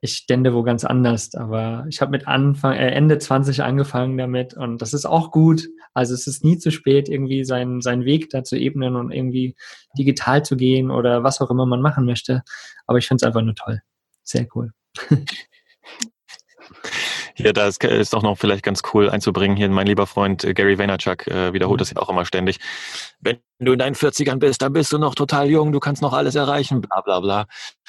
[0.00, 1.34] ich stände wo ganz anders.
[1.34, 5.68] Aber ich habe mit Anfang, äh, Ende 20 angefangen damit und das ist auch gut.
[5.92, 9.56] Also es ist nie zu spät, irgendwie seinen, seinen Weg da zu ebnen und irgendwie
[9.98, 12.42] digital zu gehen oder was auch immer man machen möchte.
[12.86, 13.82] Aber ich finde es einfach nur toll.
[14.22, 14.72] Sehr cool.
[17.40, 19.56] Hier, da ist, ist auch noch vielleicht ganz cool einzubringen.
[19.56, 22.58] Hier mein lieber Freund äh, Gary Vaynerchuk äh, wiederholt das ja auch immer ständig.
[23.20, 26.12] Wenn du in deinen 40ern bist, dann bist du noch total jung, du kannst noch
[26.12, 27.46] alles erreichen, bla bla bla.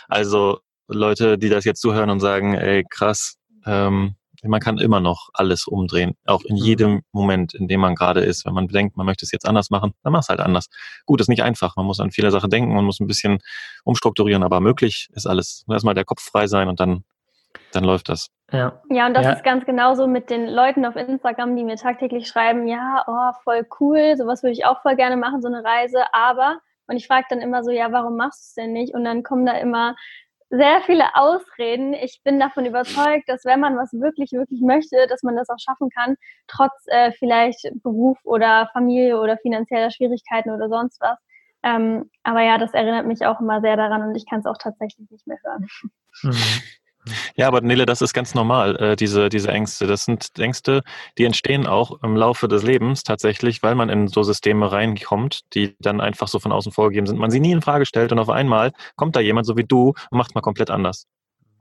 [0.07, 5.29] Also Leute, die das jetzt zuhören und sagen, ey, krass, ähm, man kann immer noch
[5.33, 6.61] alles umdrehen, auch in mhm.
[6.63, 8.45] jedem Moment, in dem man gerade ist.
[8.45, 10.67] Wenn man denkt, man möchte es jetzt anders machen, dann mach es halt anders.
[11.05, 11.75] Gut, ist nicht einfach.
[11.75, 13.39] Man muss an viele Sachen denken, man muss ein bisschen
[13.83, 15.63] umstrukturieren, aber möglich ist alles.
[15.69, 17.03] Erstmal der Kopf frei sein und dann
[17.71, 18.27] dann läuft das.
[18.51, 19.33] Ja, ja und das ja.
[19.33, 23.65] ist ganz genauso mit den Leuten auf Instagram, die mir tagtäglich schreiben, ja, oh, voll
[23.79, 27.27] cool, sowas würde ich auch voll gerne machen, so eine Reise, aber, und ich frage
[27.29, 28.93] dann immer so, ja, warum machst du es denn nicht?
[28.93, 29.95] Und dann kommen da immer
[30.51, 31.93] sehr viele Ausreden.
[31.93, 35.59] Ich bin davon überzeugt, dass wenn man was wirklich, wirklich möchte, dass man das auch
[35.59, 41.17] schaffen kann, trotz äh, vielleicht Beruf oder Familie oder finanzieller Schwierigkeiten oder sonst was.
[41.63, 44.57] Ähm, aber ja, das erinnert mich auch immer sehr daran und ich kann es auch
[44.57, 45.67] tatsächlich nicht mehr hören.
[46.23, 46.33] Mhm.
[47.35, 49.87] Ja, aber Nele, das ist ganz normal, äh, diese, diese Ängste.
[49.87, 50.81] Das sind Ängste,
[51.17, 55.75] die entstehen auch im Laufe des Lebens tatsächlich, weil man in so Systeme reinkommt, die
[55.79, 57.17] dann einfach so von außen vorgegeben sind.
[57.19, 59.93] Man sie nie in Frage stellt und auf einmal kommt da jemand so wie du
[60.11, 61.07] und macht mal komplett anders.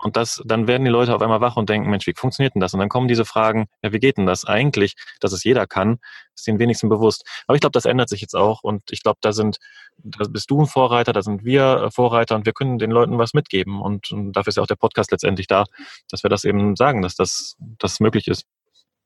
[0.03, 2.61] Und das, dann werden die Leute auf einmal wach und denken, Mensch, wie funktioniert denn
[2.61, 2.75] das?
[2.75, 5.99] Und dann kommen diese Fragen, ja, wie geht denn das eigentlich, dass es jeder kann,
[6.35, 7.25] ist den wenigsten bewusst.
[7.47, 9.59] Aber ich glaube, das ändert sich jetzt auch und ich glaube, da sind,
[9.99, 13.19] da bist du ein Vorreiter, da sind wir äh, Vorreiter und wir können den Leuten
[13.19, 13.81] was mitgeben.
[13.81, 15.65] Und, und dafür ist ja auch der Podcast letztendlich da,
[16.09, 18.47] dass wir das eben sagen, dass das, das möglich ist.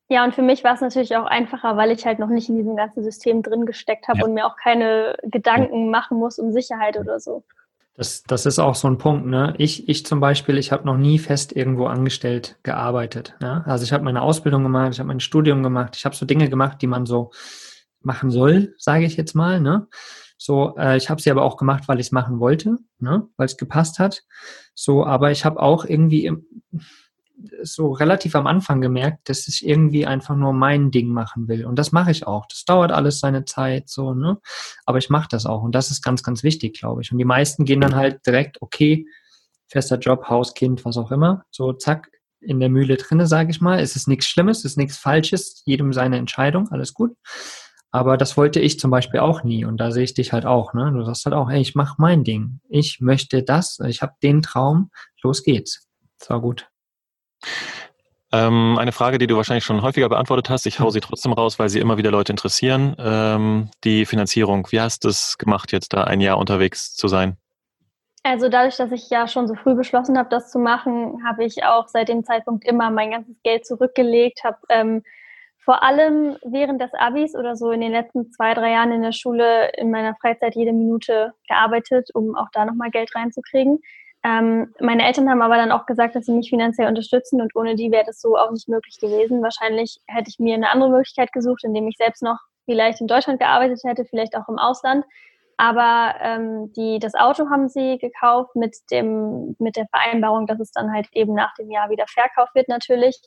[0.09, 2.57] Ja, und für mich war es natürlich auch einfacher, weil ich halt noch nicht in
[2.57, 4.25] diesem ganzen System drin gesteckt habe ja.
[4.27, 7.43] und mir auch keine Gedanken machen muss um Sicherheit oder so.
[7.97, 9.27] Das, das ist auch so ein Punkt.
[9.27, 9.55] Ne?
[9.59, 13.35] Ich, ich zum Beispiel, ich habe noch nie fest irgendwo angestellt gearbeitet.
[13.41, 13.63] Ja?
[13.67, 16.49] Also ich habe meine Ausbildung gemacht, ich habe mein Studium gemacht, ich habe so Dinge
[16.49, 17.31] gemacht, die man so
[18.01, 19.61] machen soll, sage ich jetzt mal.
[19.61, 19.87] Ne?
[20.37, 23.29] So, äh, ich habe sie aber auch gemacht, weil ich es machen wollte, ne?
[23.37, 24.25] weil es gepasst hat.
[24.75, 26.47] So, aber ich habe auch irgendwie im,
[27.63, 31.67] so relativ am Anfang gemerkt, dass ich irgendwie einfach nur mein Ding machen will.
[31.67, 32.47] Und das mache ich auch.
[32.47, 34.39] Das dauert alles seine Zeit, so, ne?
[34.87, 35.63] Aber ich mache das auch.
[35.63, 37.13] Und das ist ganz, ganz wichtig, glaube ich.
[37.13, 39.07] Und die meisten gehen dann halt direkt, okay,
[39.69, 41.45] fester Job, Haus, Kind, was auch immer.
[41.51, 43.81] So, zack, in der Mühle drinne, sage ich mal.
[43.81, 47.17] Es ist nichts Schlimmes, es ist nichts Falsches, jedem seine Entscheidung, alles gut.
[47.91, 49.65] Aber das wollte ich zum Beispiel auch nie.
[49.65, 50.75] Und da sehe ich dich halt auch.
[50.75, 50.93] Ne?
[50.93, 52.61] Du sagst halt auch, ey, ich mache mein Ding.
[52.69, 54.91] Ich möchte das, ich habe den Traum,
[55.23, 55.87] los geht's.
[56.19, 56.69] Das war gut.
[58.33, 60.67] Ähm, eine Frage, die du wahrscheinlich schon häufiger beantwortet hast.
[60.67, 62.97] Ich hau sie trotzdem raus, weil sie immer wieder Leute interessieren.
[62.99, 64.67] Ähm, die Finanzierung.
[64.71, 67.37] Wie hast du es gemacht, jetzt da ein Jahr unterwegs zu sein?
[68.25, 71.63] Also dadurch, dass ich ja schon so früh beschlossen habe, das zu machen, habe ich
[71.63, 75.03] auch seit dem Zeitpunkt immer mein ganzes Geld zurückgelegt, habe ähm,
[75.59, 79.13] vor allem während des Abis oder so in den letzten zwei, drei Jahren in der
[79.13, 83.81] Schule in meiner Freizeit jede Minute gearbeitet, um auch da nochmal Geld reinzukriegen.
[84.25, 87.75] Ähm, meine Eltern haben aber dann auch gesagt, dass sie mich finanziell unterstützen und ohne
[87.75, 89.43] die wäre das so auch nicht möglich gewesen.
[89.43, 93.39] Wahrscheinlich hätte ich mir eine andere Möglichkeit gesucht, indem ich selbst noch vielleicht in Deutschland
[93.39, 95.05] gearbeitet hätte, vielleicht auch im Ausland.
[95.59, 100.73] Aber ähm, die, das Auto haben sie gekauft mit, dem, mit der Vereinbarung, dass es
[100.73, 103.21] dann halt eben nach dem Jahr wieder verkauft wird natürlich.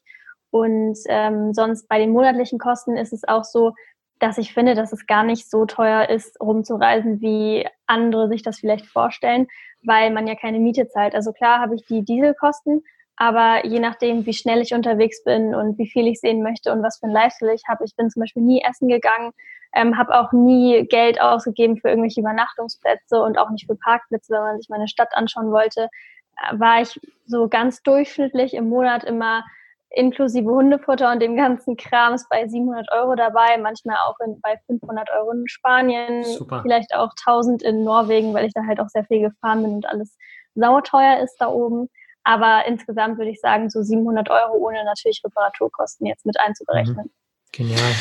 [0.50, 3.74] Und ähm, sonst bei den monatlichen Kosten ist es auch so,
[4.20, 8.60] dass ich finde, dass es gar nicht so teuer ist, rumzureisen, wie andere sich das
[8.60, 9.48] vielleicht vorstellen,
[9.84, 11.16] weil man ja keine Miete zahlt.
[11.16, 12.84] Also klar habe ich die Dieselkosten,
[13.16, 16.84] aber je nachdem, wie schnell ich unterwegs bin und wie viel ich sehen möchte und
[16.84, 19.32] was für ein Lifestyle ich habe, ich bin zum Beispiel nie essen gegangen,
[19.74, 24.42] ähm, habe auch nie Geld ausgegeben für irgendwelche Übernachtungsplätze und auch nicht für Parkplätze, wenn
[24.42, 25.90] man sich meine Stadt anschauen wollte,
[26.38, 29.44] äh, war ich so ganz durchschnittlich im Monat immer
[29.90, 34.60] inklusive Hundefutter und dem ganzen Kram ist bei 700 Euro dabei, manchmal auch in, bei
[34.68, 36.62] 500 Euro in Spanien, Super.
[36.62, 39.86] vielleicht auch 1000 in Norwegen, weil ich da halt auch sehr viel gefahren bin und
[39.86, 40.18] alles
[40.56, 41.90] sauteuer ist da oben.
[42.24, 47.06] Aber insgesamt würde ich sagen, so 700 Euro ohne natürlich Reparaturkosten jetzt mit einzuberechnen.
[47.06, 47.12] Mhm.
[47.54, 47.94] Genial.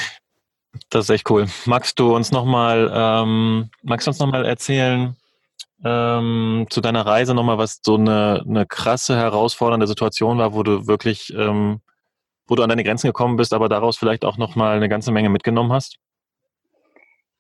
[0.90, 1.46] Das ist echt cool.
[1.64, 5.16] Magst du uns nochmal, ähm, magst du uns nochmal erzählen,
[5.84, 10.86] ähm, zu deiner Reise nochmal, was so eine, eine krasse, herausfordernde Situation war, wo du
[10.86, 11.80] wirklich, ähm,
[12.46, 15.28] wo du an deine Grenzen gekommen bist, aber daraus vielleicht auch nochmal eine ganze Menge
[15.28, 15.98] mitgenommen hast?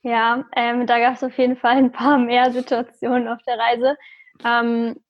[0.02, 3.96] Ja, ähm, da gab es auf jeden Fall ein paar mehr Situationen auf der Reise.
[4.44, 5.00] Ähm,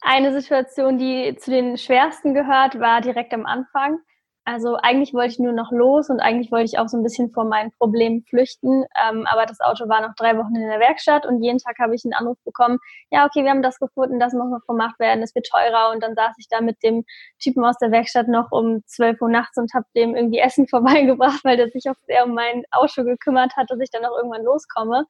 [0.00, 3.98] eine Situation, die zu den schwersten gehört, war direkt am Anfang.
[4.44, 7.30] Also eigentlich wollte ich nur noch los und eigentlich wollte ich auch so ein bisschen
[7.30, 8.84] vor meinen Problemen flüchten.
[9.00, 11.94] Ähm, aber das Auto war noch drei Wochen in der Werkstatt und jeden Tag habe
[11.94, 12.78] ich einen Anruf bekommen,
[13.10, 15.92] ja, okay, wir haben das gefunden, das muss noch gemacht werden, es wird teurer.
[15.92, 17.04] Und dann saß ich da mit dem
[17.40, 21.44] Typen aus der Werkstatt noch um 12 Uhr nachts und habe dem irgendwie Essen vorbeigebracht,
[21.44, 24.42] weil der sich auch sehr um mein Auto gekümmert hat, dass ich dann auch irgendwann
[24.42, 25.06] loskomme.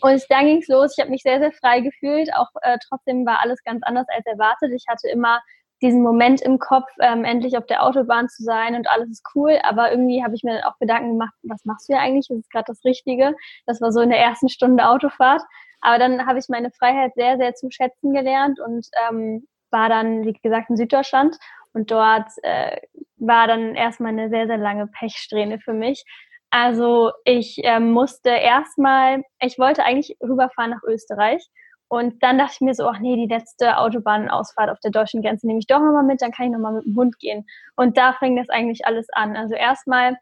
[0.00, 0.94] Und dann ging's los.
[0.96, 2.34] Ich habe mich sehr, sehr frei gefühlt.
[2.34, 4.72] Auch äh, trotzdem war alles ganz anders als erwartet.
[4.74, 5.40] Ich hatte immer
[5.82, 9.58] diesen Moment im Kopf, ähm, endlich auf der Autobahn zu sein und alles ist cool.
[9.64, 12.30] Aber irgendwie habe ich mir auch Gedanken gemacht, was machst du ja eigentlich?
[12.30, 13.34] Ist gerade das Richtige.
[13.66, 15.42] Das war so in der ersten Stunde Autofahrt.
[15.80, 20.24] Aber dann habe ich meine Freiheit sehr, sehr zu schätzen gelernt und ähm, war dann,
[20.24, 21.36] wie gesagt, in Süddeutschland.
[21.74, 22.80] Und dort äh,
[23.16, 26.04] war dann erstmal eine sehr, sehr lange Pechsträhne für mich.
[26.50, 31.48] Also ich ähm, musste erstmal, ich wollte eigentlich rüberfahren nach Österreich
[31.92, 35.46] und dann dachte ich mir so, ach nee, die letzte Autobahnausfahrt auf der deutschen Grenze
[35.46, 37.44] nehme ich doch nochmal mit, dann kann ich nochmal mit dem Hund gehen.
[37.76, 39.36] Und da fing das eigentlich alles an.
[39.36, 40.16] Also erstmal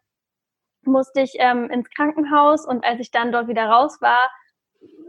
[0.83, 4.19] musste ich ähm, ins Krankenhaus und als ich dann dort wieder raus war,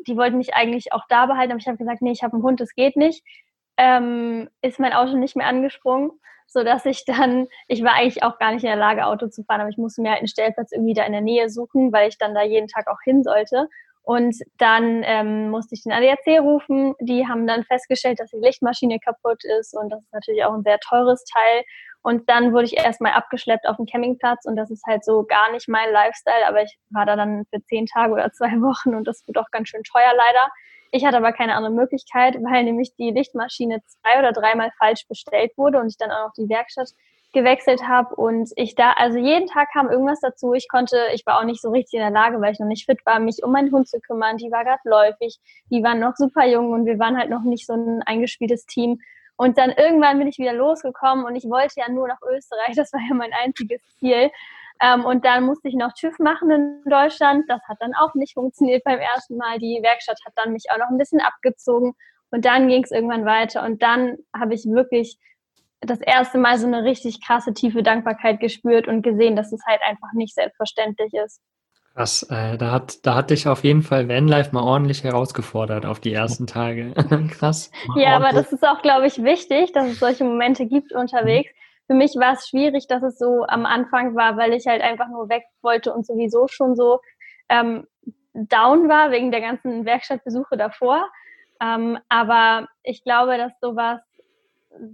[0.07, 2.44] die wollten mich eigentlich auch da behalten, aber ich habe gesagt, nee, ich habe einen
[2.44, 3.25] Hund, das geht nicht.
[3.77, 6.12] Ähm, ist mein Auto nicht mehr angesprungen,
[6.46, 9.62] sodass ich dann, ich war eigentlich auch gar nicht in der Lage, Auto zu fahren,
[9.62, 12.18] aber ich musste mir halt einen Stellplatz irgendwie da in der Nähe suchen, weil ich
[12.18, 13.68] dann da jeden Tag auch hin sollte.
[14.02, 16.94] Und dann ähm, musste ich den ADAC rufen.
[17.00, 20.64] Die haben dann festgestellt, dass die Lichtmaschine kaputt ist und das ist natürlich auch ein
[20.64, 21.62] sehr teures Teil.
[22.02, 25.52] Und dann wurde ich erstmal abgeschleppt auf den Campingplatz und das ist halt so gar
[25.52, 29.06] nicht mein Lifestyle, aber ich war da dann für zehn Tage oder zwei Wochen und
[29.06, 30.50] das wird auch ganz schön teuer leider.
[30.90, 35.52] Ich hatte aber keine andere Möglichkeit, weil nämlich die Lichtmaschine zwei oder dreimal falsch bestellt
[35.56, 36.90] wurde und ich dann auch noch die Werkstatt
[37.32, 40.52] gewechselt habe und ich da, also jeden Tag kam irgendwas dazu.
[40.52, 42.84] Ich konnte, ich war auch nicht so richtig in der Lage, weil ich noch nicht
[42.86, 44.36] fit war, mich um meinen Hund zu kümmern.
[44.36, 45.38] Die war gerade läufig,
[45.70, 48.98] die waren noch super jung und wir waren halt noch nicht so ein eingespieltes Team.
[49.36, 52.74] Und dann irgendwann bin ich wieder losgekommen und ich wollte ja nur nach Österreich.
[52.76, 54.30] Das war ja mein einziges Ziel.
[54.82, 57.44] Ähm, und dann musste ich noch TÜV machen in Deutschland.
[57.48, 59.58] Das hat dann auch nicht funktioniert beim ersten Mal.
[59.58, 61.94] Die Werkstatt hat dann mich auch noch ein bisschen abgezogen.
[62.30, 63.64] Und dann ging es irgendwann weiter.
[63.64, 65.18] Und dann habe ich wirklich
[65.82, 69.80] das erste Mal so eine richtig krasse, tiefe Dankbarkeit gespürt und gesehen, dass es halt
[69.82, 71.40] einfach nicht selbstverständlich ist.
[71.94, 76.00] Krass, äh, da hat, da hat dich auf jeden Fall Vanlife mal ordentlich herausgefordert auf
[76.00, 76.94] die ersten Tage.
[77.30, 77.70] Krass.
[77.96, 81.50] Ja, aber das ist auch, glaube ich, wichtig, dass es solche Momente gibt unterwegs.
[81.86, 85.08] Für mich war es schwierig, dass es so am Anfang war, weil ich halt einfach
[85.08, 87.00] nur weg wollte und sowieso schon so
[87.50, 87.86] ähm,
[88.32, 91.10] down war wegen der ganzen Werkstattbesuche davor.
[91.60, 94.00] Ähm, aber ich glaube, dass sowas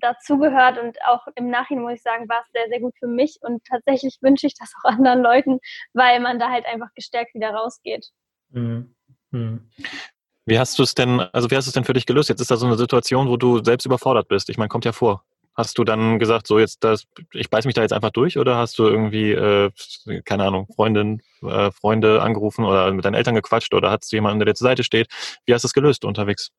[0.00, 3.38] dazugehört und auch im Nachhinein muss ich sagen, war es sehr, sehr gut für mich
[3.42, 5.58] und tatsächlich wünsche ich das auch anderen Leuten,
[5.92, 8.08] weil man da halt einfach gestärkt wieder rausgeht.
[8.50, 8.94] Mhm.
[9.30, 9.70] Mhm.
[10.46, 12.30] Wie hast du es denn, also wie hast du es denn für dich gelöst?
[12.30, 14.48] Jetzt ist da so eine Situation, wo du selbst überfordert bist.
[14.48, 15.24] Ich meine, kommt ja vor.
[15.54, 18.56] Hast du dann gesagt, so jetzt das, ich beiß mich da jetzt einfach durch oder
[18.56, 19.70] hast du irgendwie, äh,
[20.24, 24.38] keine Ahnung, Freundin, äh, Freunde angerufen oder mit deinen Eltern gequatscht oder hast du jemanden,
[24.38, 25.08] der dir zur Seite steht?
[25.44, 26.50] Wie hast du es gelöst unterwegs?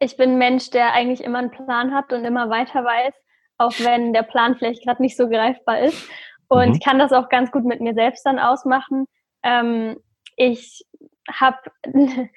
[0.00, 3.14] Ich bin ein Mensch, der eigentlich immer einen Plan hat und immer weiter weiß,
[3.58, 6.08] auch wenn der Plan vielleicht gerade nicht so greifbar ist.
[6.48, 6.80] Und mhm.
[6.80, 9.06] kann das auch ganz gut mit mir selbst dann ausmachen.
[9.44, 10.00] Ähm,
[10.36, 10.84] ich
[11.30, 11.58] habe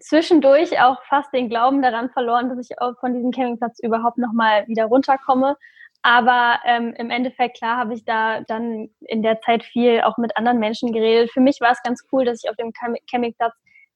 [0.00, 4.66] zwischendurch auch fast den Glauben daran verloren, dass ich auch von diesem Campingplatz überhaupt nochmal
[4.68, 5.56] wieder runterkomme.
[6.02, 10.36] Aber ähm, im Endeffekt, klar, habe ich da dann in der Zeit viel auch mit
[10.36, 11.30] anderen Menschen geredet.
[11.32, 13.54] Für mich war es ganz cool, dass ich auf dem Campingplatz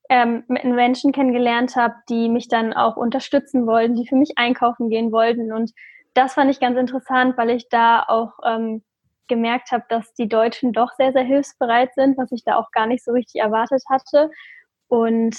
[0.09, 5.13] ähm, Menschen kennengelernt habe, die mich dann auch unterstützen wollten, die für mich einkaufen gehen
[5.13, 5.53] wollten.
[5.53, 5.73] Und
[6.15, 8.83] das fand ich ganz interessant, weil ich da auch ähm,
[9.29, 12.87] gemerkt habe, dass die Deutschen doch sehr, sehr hilfsbereit sind, was ich da auch gar
[12.87, 14.31] nicht so richtig erwartet hatte.
[14.89, 15.37] Und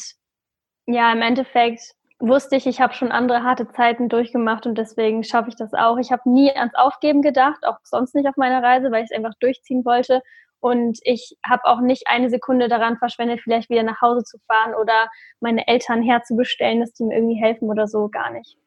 [0.86, 1.82] ja, im Endeffekt
[2.20, 5.98] wusste ich, ich habe schon andere harte Zeiten durchgemacht und deswegen schaffe ich das auch.
[5.98, 9.18] Ich habe nie ans Aufgeben gedacht, auch sonst nicht auf meiner Reise, weil ich es
[9.18, 10.22] einfach durchziehen wollte
[10.60, 14.74] und ich habe auch nicht eine Sekunde daran verschwendet, vielleicht wieder nach Hause zu fahren
[14.76, 15.08] oder
[15.40, 18.58] meine Eltern herzubestellen, dass die mir irgendwie helfen oder so, gar nicht.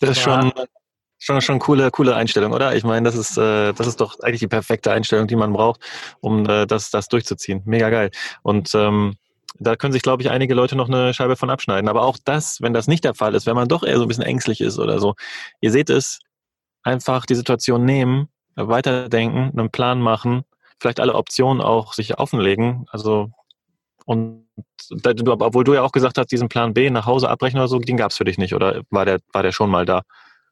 [0.00, 0.52] Das ist schon,
[1.18, 2.74] schon, schon coole, coole Einstellung, oder?
[2.74, 5.80] Ich meine, das ist, äh, das ist doch eigentlich die perfekte Einstellung, die man braucht,
[6.20, 7.62] um äh, das, das durchzuziehen.
[7.64, 8.10] Mega geil.
[8.42, 9.14] Und ähm,
[9.58, 11.88] da können sich, glaube ich, einige Leute noch eine Scheibe von abschneiden.
[11.88, 14.08] Aber auch das, wenn das nicht der Fall ist, wenn man doch eher so ein
[14.08, 15.14] bisschen ängstlich ist oder so,
[15.60, 16.18] ihr seht es,
[16.82, 20.44] einfach die Situation nehmen, weiterdenken, einen Plan machen
[20.80, 22.86] vielleicht alle Optionen auch sich offenlegen.
[22.90, 23.30] Also
[24.06, 24.46] und
[24.90, 27.78] du, obwohl du ja auch gesagt hast, diesen Plan B nach Hause abbrechen oder so,
[27.78, 30.02] den gab es für dich nicht, oder war der, war der schon mal da?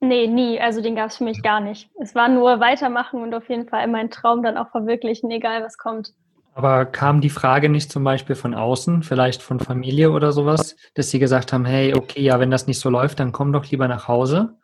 [0.00, 0.60] Nee, nie.
[0.60, 1.88] Also den gab es für mich gar nicht.
[2.00, 5.78] Es war nur weitermachen und auf jeden Fall meinen Traum dann auch verwirklichen, egal was
[5.78, 6.12] kommt.
[6.54, 11.10] Aber kam die Frage nicht zum Beispiel von außen, vielleicht von Familie oder sowas, dass
[11.10, 13.88] sie gesagt haben, hey, okay, ja, wenn das nicht so läuft, dann komm doch lieber
[13.88, 14.56] nach Hause?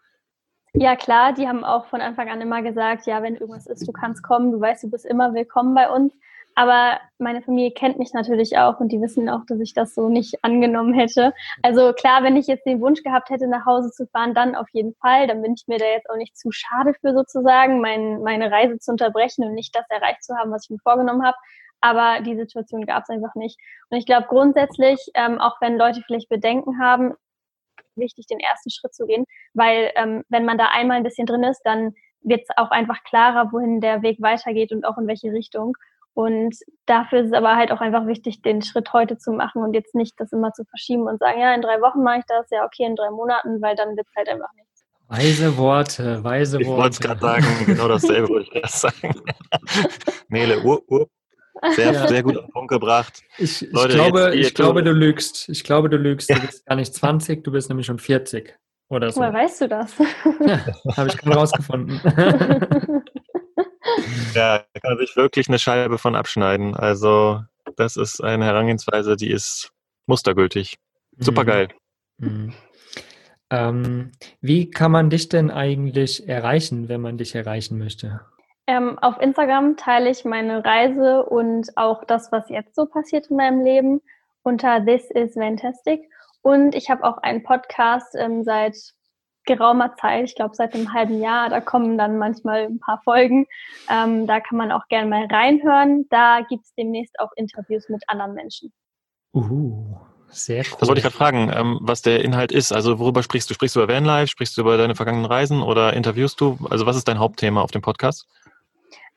[0.74, 3.92] Ja, klar, die haben auch von Anfang an immer gesagt, ja, wenn irgendwas ist, du
[3.92, 6.14] kannst kommen, du weißt, du bist immer willkommen bei uns.
[6.54, 10.08] Aber meine Familie kennt mich natürlich auch und die wissen auch, dass ich das so
[10.08, 11.32] nicht angenommen hätte.
[11.62, 14.68] Also klar, wenn ich jetzt den Wunsch gehabt hätte, nach Hause zu fahren, dann auf
[14.72, 15.26] jeden Fall.
[15.26, 18.78] Dann bin ich mir da jetzt auch nicht zu schade für sozusagen, mein, meine Reise
[18.78, 21.36] zu unterbrechen und nicht das erreicht zu haben, was ich mir vorgenommen habe.
[21.80, 23.58] Aber die Situation gab es einfach nicht.
[23.88, 27.14] Und ich glaube grundsätzlich, ähm, auch wenn Leute vielleicht Bedenken haben,
[27.96, 29.24] wichtig, den ersten Schritt zu gehen,
[29.54, 33.02] weil ähm, wenn man da einmal ein bisschen drin ist, dann wird es auch einfach
[33.04, 35.76] klarer, wohin der Weg weitergeht und auch in welche Richtung.
[36.12, 39.74] Und dafür ist es aber halt auch einfach wichtig, den Schritt heute zu machen und
[39.74, 42.46] jetzt nicht das immer zu verschieben und sagen, ja, in drei Wochen mache ich das,
[42.50, 44.84] ja, okay, in drei Monaten, weil dann wird es halt einfach nichts.
[45.08, 46.62] Weise Worte, weise Worte.
[46.62, 49.14] Ich wollte es gerade sagen, genau dasselbe wollte ich erst sagen.
[50.28, 51.06] Nele, uh, uh.
[51.74, 52.08] Sehr, ja.
[52.08, 53.22] sehr gut auf den Punkt gebracht.
[53.38, 55.48] Ich, ich Leute, glaube, ich glaube, du lügst.
[55.48, 56.30] Ich glaube, du lügst.
[56.30, 56.36] Ja.
[56.36, 58.56] Du bist gar nicht 20, du bist nämlich schon 40
[58.88, 59.20] oder so.
[59.20, 59.94] Woher weißt du das?
[60.40, 60.64] Ja,
[60.96, 62.00] habe ich gerade rausgefunden.
[64.34, 66.74] ja, da kann man sich wirklich eine Scheibe von abschneiden.
[66.74, 67.42] Also,
[67.76, 69.70] das ist eine Herangehensweise, die ist
[70.06, 70.78] mustergültig.
[71.18, 71.68] Super geil.
[72.18, 72.28] Mhm.
[72.28, 72.54] Mhm.
[73.50, 78.20] Ähm, wie kann man dich denn eigentlich erreichen, wenn man dich erreichen möchte?
[78.70, 83.36] Ähm, auf Instagram teile ich meine Reise und auch das, was jetzt so passiert in
[83.36, 84.00] meinem Leben.
[84.44, 86.08] unter This is Fantastic.
[86.42, 88.76] Und ich habe auch einen Podcast ähm, seit
[89.44, 91.48] geraumer Zeit, ich glaube seit einem halben Jahr.
[91.48, 93.48] Da kommen dann manchmal ein paar Folgen.
[93.90, 96.06] Ähm, da kann man auch gerne mal reinhören.
[96.08, 98.72] Da gibt es demnächst auch Interviews mit anderen Menschen.
[99.34, 99.96] Uh,
[100.28, 100.76] sehr cool.
[100.78, 102.70] Das wollte ich gerade fragen, ähm, was der Inhalt ist.
[102.70, 103.54] Also worüber sprichst du?
[103.54, 104.28] Sprichst du über Vanlife?
[104.28, 106.56] Sprichst du über deine vergangenen Reisen oder interviewst du?
[106.70, 108.28] Also was ist dein Hauptthema auf dem Podcast?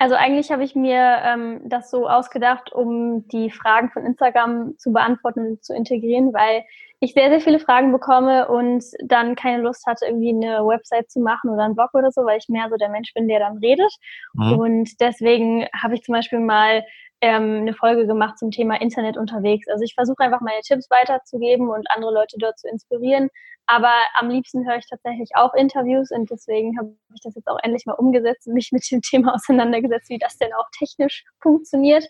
[0.04, 4.92] Also eigentlich habe ich mir ähm, das so ausgedacht, um die Fragen von Instagram zu
[4.92, 6.66] beantworten und zu integrieren, weil
[7.00, 11.22] ich sehr, sehr viele Fragen bekomme und dann keine Lust hatte, irgendwie eine Website zu
[11.22, 13.60] machen oder einen Blog oder so, weil ich mehr so der Mensch bin, der dann
[13.60, 13.94] redet.
[14.34, 14.60] Mhm.
[14.60, 16.84] Und deswegen habe ich zum Beispiel mal
[17.24, 19.66] ähm, eine Folge gemacht zum Thema Internet unterwegs.
[19.70, 23.30] Also ich versuche einfach meine Tipps weiterzugeben und andere Leute dort zu inspirieren.
[23.66, 27.60] Aber am liebsten höre ich tatsächlich auch Interviews und deswegen habe ich das jetzt auch
[27.64, 32.06] endlich mal umgesetzt und mich mit dem Thema auseinandergesetzt, wie das denn auch technisch funktioniert.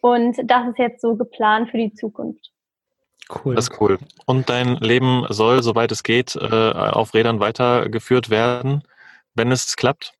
[0.00, 2.52] Und das ist jetzt so geplant für die Zukunft.
[3.44, 3.56] Cool.
[3.56, 3.98] Das ist cool.
[4.26, 8.84] Und dein Leben soll, soweit es geht, äh, auf Rädern weitergeführt werden,
[9.34, 10.14] wenn es klappt?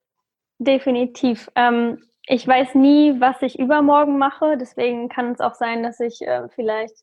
[0.59, 1.49] Definitiv.
[1.55, 4.57] Ähm, ich weiß nie, was ich übermorgen mache.
[4.57, 6.97] Deswegen kann es auch sein, dass ich äh, vielleicht,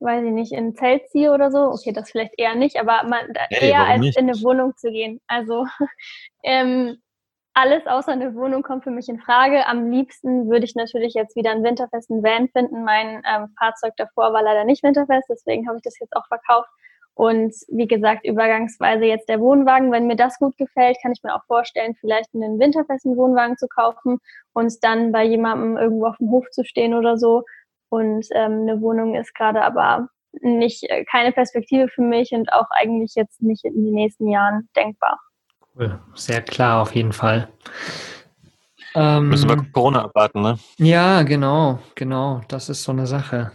[0.00, 1.70] weiß ich nicht, in ein Zelt ziehe oder so.
[1.70, 4.18] Okay, das vielleicht eher nicht, aber man, hey, eher als nicht?
[4.18, 5.20] in eine Wohnung zu gehen.
[5.26, 5.66] Also
[6.42, 6.96] ähm,
[7.52, 9.66] alles außer eine Wohnung kommt für mich in Frage.
[9.66, 12.84] Am liebsten würde ich natürlich jetzt wieder einen winterfesten Van finden.
[12.84, 16.68] Mein ähm, Fahrzeug davor war leider nicht winterfest, deswegen habe ich das jetzt auch verkauft.
[17.14, 19.92] Und wie gesagt, übergangsweise jetzt der Wohnwagen.
[19.92, 23.68] Wenn mir das gut gefällt, kann ich mir auch vorstellen, vielleicht einen winterfesten Wohnwagen zu
[23.68, 24.18] kaufen
[24.52, 27.44] und dann bei jemandem irgendwo auf dem Hof zu stehen oder so.
[27.88, 30.08] Und ähm, eine Wohnung ist gerade aber
[30.40, 34.68] nicht äh, keine Perspektive für mich und auch eigentlich jetzt nicht in den nächsten Jahren
[34.76, 35.20] denkbar.
[35.76, 37.48] Cool, sehr klar auf jeden Fall.
[38.96, 40.58] Ähm, Müssen wir Corona abwarten, ne?
[40.78, 42.42] Ja, genau, genau.
[42.48, 43.52] Das ist so eine Sache.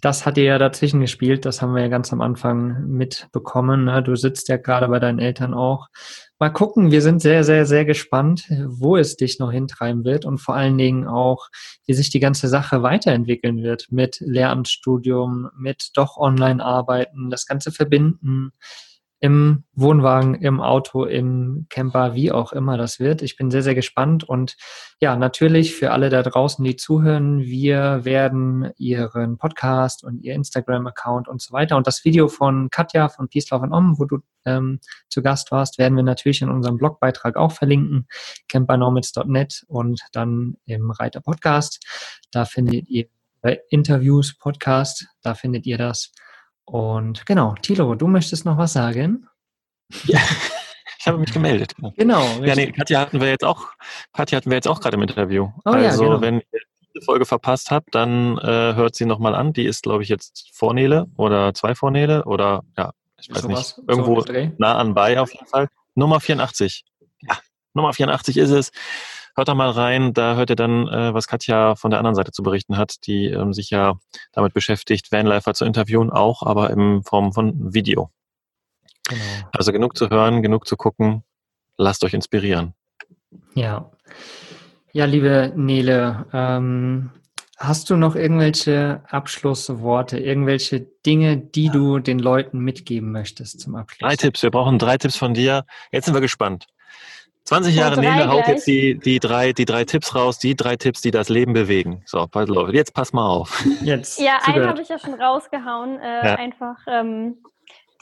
[0.00, 3.84] Das hat dir ja dazwischen gespielt, das haben wir ja ganz am Anfang mitbekommen.
[3.84, 4.02] Ne?
[4.02, 5.88] Du sitzt ja gerade bei deinen Eltern auch.
[6.38, 10.38] Mal gucken, wir sind sehr, sehr, sehr gespannt, wo es dich noch hintreiben wird und
[10.38, 11.48] vor allen Dingen auch,
[11.86, 18.52] wie sich die ganze Sache weiterentwickeln wird mit Lehramtsstudium, mit doch Online-Arbeiten, das Ganze verbinden
[19.20, 23.20] im Wohnwagen, im Auto, im Camper, wie auch immer das wird.
[23.20, 24.56] Ich bin sehr, sehr gespannt und
[24.98, 31.28] ja, natürlich für alle da draußen, die zuhören, wir werden Ihren Podcast und Ihr Instagram-Account
[31.28, 34.18] und so weiter und das Video von Katja von Peace Love and Om, wo du
[34.46, 34.80] ähm,
[35.10, 38.06] zu Gast warst, werden wir natürlich in unserem Blogbeitrag auch verlinken,
[38.48, 41.84] campernomads.net und dann im Reiter Podcast.
[42.32, 43.06] Da findet ihr
[43.68, 46.12] Interviews, Podcast, da findet ihr das.
[46.70, 49.26] Und genau, Tilo, du möchtest noch was sagen?
[50.04, 50.20] Ja,
[51.00, 51.74] ich habe mich gemeldet.
[51.96, 52.24] Genau.
[52.44, 53.66] Ja, nee, Katja hatten wir jetzt auch,
[54.12, 55.48] Katja hatten wir jetzt auch gerade im Interview.
[55.64, 56.20] Oh, also, ja, genau.
[56.20, 56.60] wenn ihr
[56.94, 59.52] diese Folge verpasst habt, dann äh, hört sie nochmal an.
[59.52, 63.56] Die ist, glaube ich, jetzt Vornele oder zwei Vornele oder ja, ich weiß so nicht.
[63.56, 63.82] Was?
[63.88, 65.68] Irgendwo so nah an bei auf jeden Fall.
[65.96, 66.84] Nummer 84.
[67.22, 67.36] Ja,
[67.74, 68.70] Nummer 84 ist es.
[69.40, 72.30] Hört da mal rein, da hört ihr dann, äh, was Katja von der anderen Seite
[72.30, 73.94] zu berichten hat, die ähm, sich ja
[74.32, 78.10] damit beschäftigt, Vanlifer zu interviewen, auch, aber in Form von Video.
[79.08, 79.22] Genau.
[79.52, 81.24] Also genug zu hören, genug zu gucken.
[81.78, 82.74] Lasst euch inspirieren.
[83.54, 83.90] Ja.
[84.92, 87.10] Ja, liebe Nele, ähm,
[87.56, 91.72] hast du noch irgendwelche Abschlussworte, irgendwelche Dinge, die ja.
[91.72, 94.06] du den Leuten mitgeben möchtest zum Abschluss?
[94.06, 94.42] Drei Tipps.
[94.42, 95.64] Wir brauchen drei Tipps von dir.
[95.92, 96.66] Jetzt sind wir gespannt.
[97.50, 101.00] 20 Jahre Nele haut jetzt die, die, drei, die drei Tipps raus, die drei Tipps,
[101.00, 102.00] die das Leben bewegen.
[102.06, 102.28] So,
[102.70, 103.64] jetzt pass mal auf.
[103.82, 105.98] Jetzt ja, einen habe ich ja schon rausgehauen.
[105.98, 106.34] Äh, ja.
[106.36, 107.42] Einfach ähm,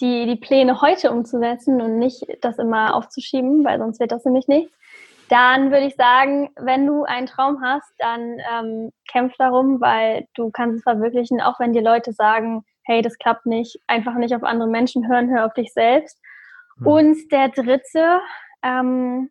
[0.02, 4.48] die, die Pläne heute umzusetzen und nicht das immer aufzuschieben, weil sonst wird das nämlich
[4.48, 4.70] nichts.
[5.30, 10.50] Dann würde ich sagen, wenn du einen Traum hast, dann ähm, kämpf darum, weil du
[10.50, 14.42] kannst es verwirklichen, auch wenn dir Leute sagen, hey, das klappt nicht, einfach nicht auf
[14.44, 16.18] andere Menschen hören, hör auf dich selbst.
[16.80, 16.86] Hm.
[16.86, 18.20] Und der dritte,
[18.62, 19.30] ähm,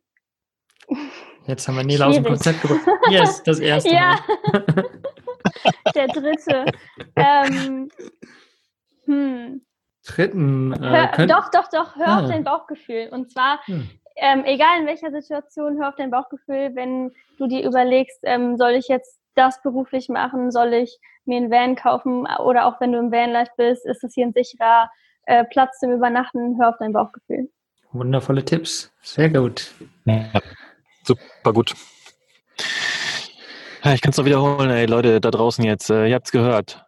[1.46, 2.82] Jetzt haben wir Nela aus dem Konzept gebracht.
[3.10, 3.94] Yes, das erste.
[3.94, 4.18] ja.
[5.96, 6.66] Der dritte.
[7.16, 7.90] ähm,
[9.06, 9.62] hm.
[10.06, 10.74] Dritten.
[10.74, 11.96] Äh, hör, doch, doch, doch.
[11.96, 12.20] Hör ah.
[12.22, 13.10] auf dein Bauchgefühl.
[13.12, 13.90] Und zwar, hm.
[14.18, 18.72] ähm, egal in welcher Situation, hör auf dein Bauchgefühl, wenn du dir überlegst, ähm, soll
[18.72, 23.00] ich jetzt das beruflich machen, soll ich mir einen Van kaufen oder auch wenn du
[23.00, 24.90] im Vanlife bist, ist es hier ein sicherer
[25.24, 27.50] äh, Platz zum Übernachten, hör auf dein Bauchgefühl.
[27.92, 28.92] Wundervolle Tipps.
[29.02, 29.72] Sehr gut.
[30.06, 30.26] Ja,
[31.08, 31.74] super gut.
[33.94, 35.90] Ich kann es noch wiederholen, ey, Leute da draußen jetzt.
[35.90, 36.84] Äh, ihr habt es gehört.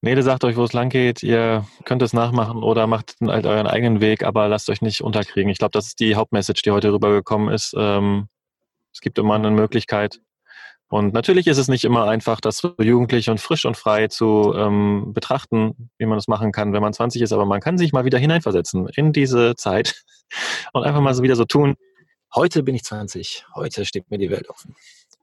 [0.00, 1.22] Nede sagt euch, wo es lang geht.
[1.22, 5.50] Ihr könnt es nachmachen oder macht halt euren eigenen Weg, aber lasst euch nicht unterkriegen.
[5.50, 7.74] Ich glaube, das ist die Hauptmessage, die heute rübergekommen ist.
[7.76, 8.28] Ähm,
[8.92, 10.20] es gibt immer eine Möglichkeit
[10.88, 14.54] Und natürlich ist es nicht immer einfach, das so jugendlich und frisch und frei zu
[14.56, 17.92] ähm, betrachten, wie man das machen kann, wenn man 20 ist, aber man kann sich
[17.92, 20.04] mal wieder hineinversetzen in diese Zeit
[20.72, 21.76] und einfach mal so wieder so tun,
[22.34, 24.74] heute bin ich 20, heute steht mir die Welt offen.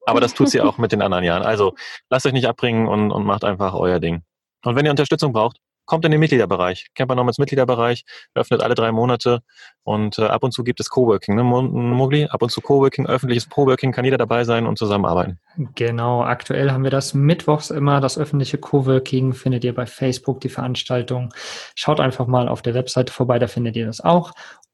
[0.06, 1.44] Aber das tut sie auch mit den anderen Jahren.
[1.44, 1.76] Also
[2.10, 4.24] lasst euch nicht abbringen und, und macht einfach euer Ding.
[4.64, 6.88] Und wenn ihr Unterstützung braucht, kommt in den Mitgliederbereich.
[6.96, 9.42] Camper Nomads Mitgliederbereich, öffnet alle drei Monate
[9.84, 12.28] und äh, ab und zu gibt es Coworking, ne, Mogli?
[12.28, 15.40] Ab und zu Coworking, öffentliches Coworking, kann jeder dabei sein und zusammenarbeiten.
[15.76, 20.50] Genau, aktuell haben wir das mittwochs immer, das öffentliche Coworking findet ihr bei Facebook, die
[20.50, 21.34] Veranstaltung.
[21.76, 24.32] Schaut einfach mal auf der Webseite vorbei, da findet ihr das auch.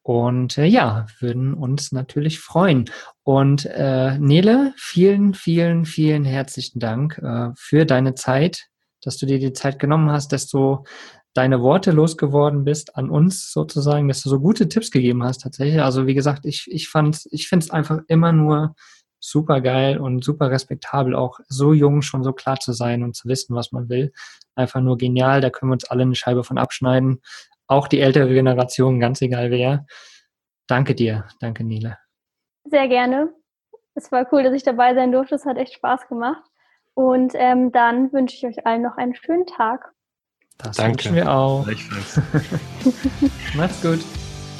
[0.07, 2.85] Und äh, ja, würden uns natürlich freuen.
[3.23, 8.67] Und äh, Nele, vielen, vielen, vielen herzlichen Dank äh, für deine Zeit,
[9.01, 10.85] dass du dir die Zeit genommen hast, dass du
[11.33, 15.81] deine Worte losgeworden bist an uns sozusagen, dass du so gute Tipps gegeben hast tatsächlich.
[15.81, 16.89] Also wie gesagt, ich, ich
[17.31, 18.75] ich finde es einfach immer nur
[19.19, 23.27] super geil und super respektabel, auch so jung schon so klar zu sein und zu
[23.27, 24.13] wissen, was man will.
[24.55, 27.19] Einfach nur genial, da können wir uns alle eine Scheibe von abschneiden.
[27.67, 29.85] Auch die ältere Generation, ganz egal wer.
[30.67, 31.97] Danke dir, danke Nile.
[32.65, 33.33] Sehr gerne.
[33.95, 35.35] Es war cool, dass ich dabei sein durfte.
[35.35, 36.43] Es hat echt Spaß gemacht.
[36.93, 39.91] Und ähm, dann wünsche ich euch allen noch einen schönen Tag.
[40.57, 40.93] Das Danke.
[40.93, 41.65] wünschen wir auch.
[43.55, 43.99] Macht's gut.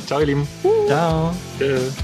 [0.06, 0.48] Ciao, ihr Lieben.
[0.88, 1.34] Ciao.
[1.58, 1.98] Tschüss.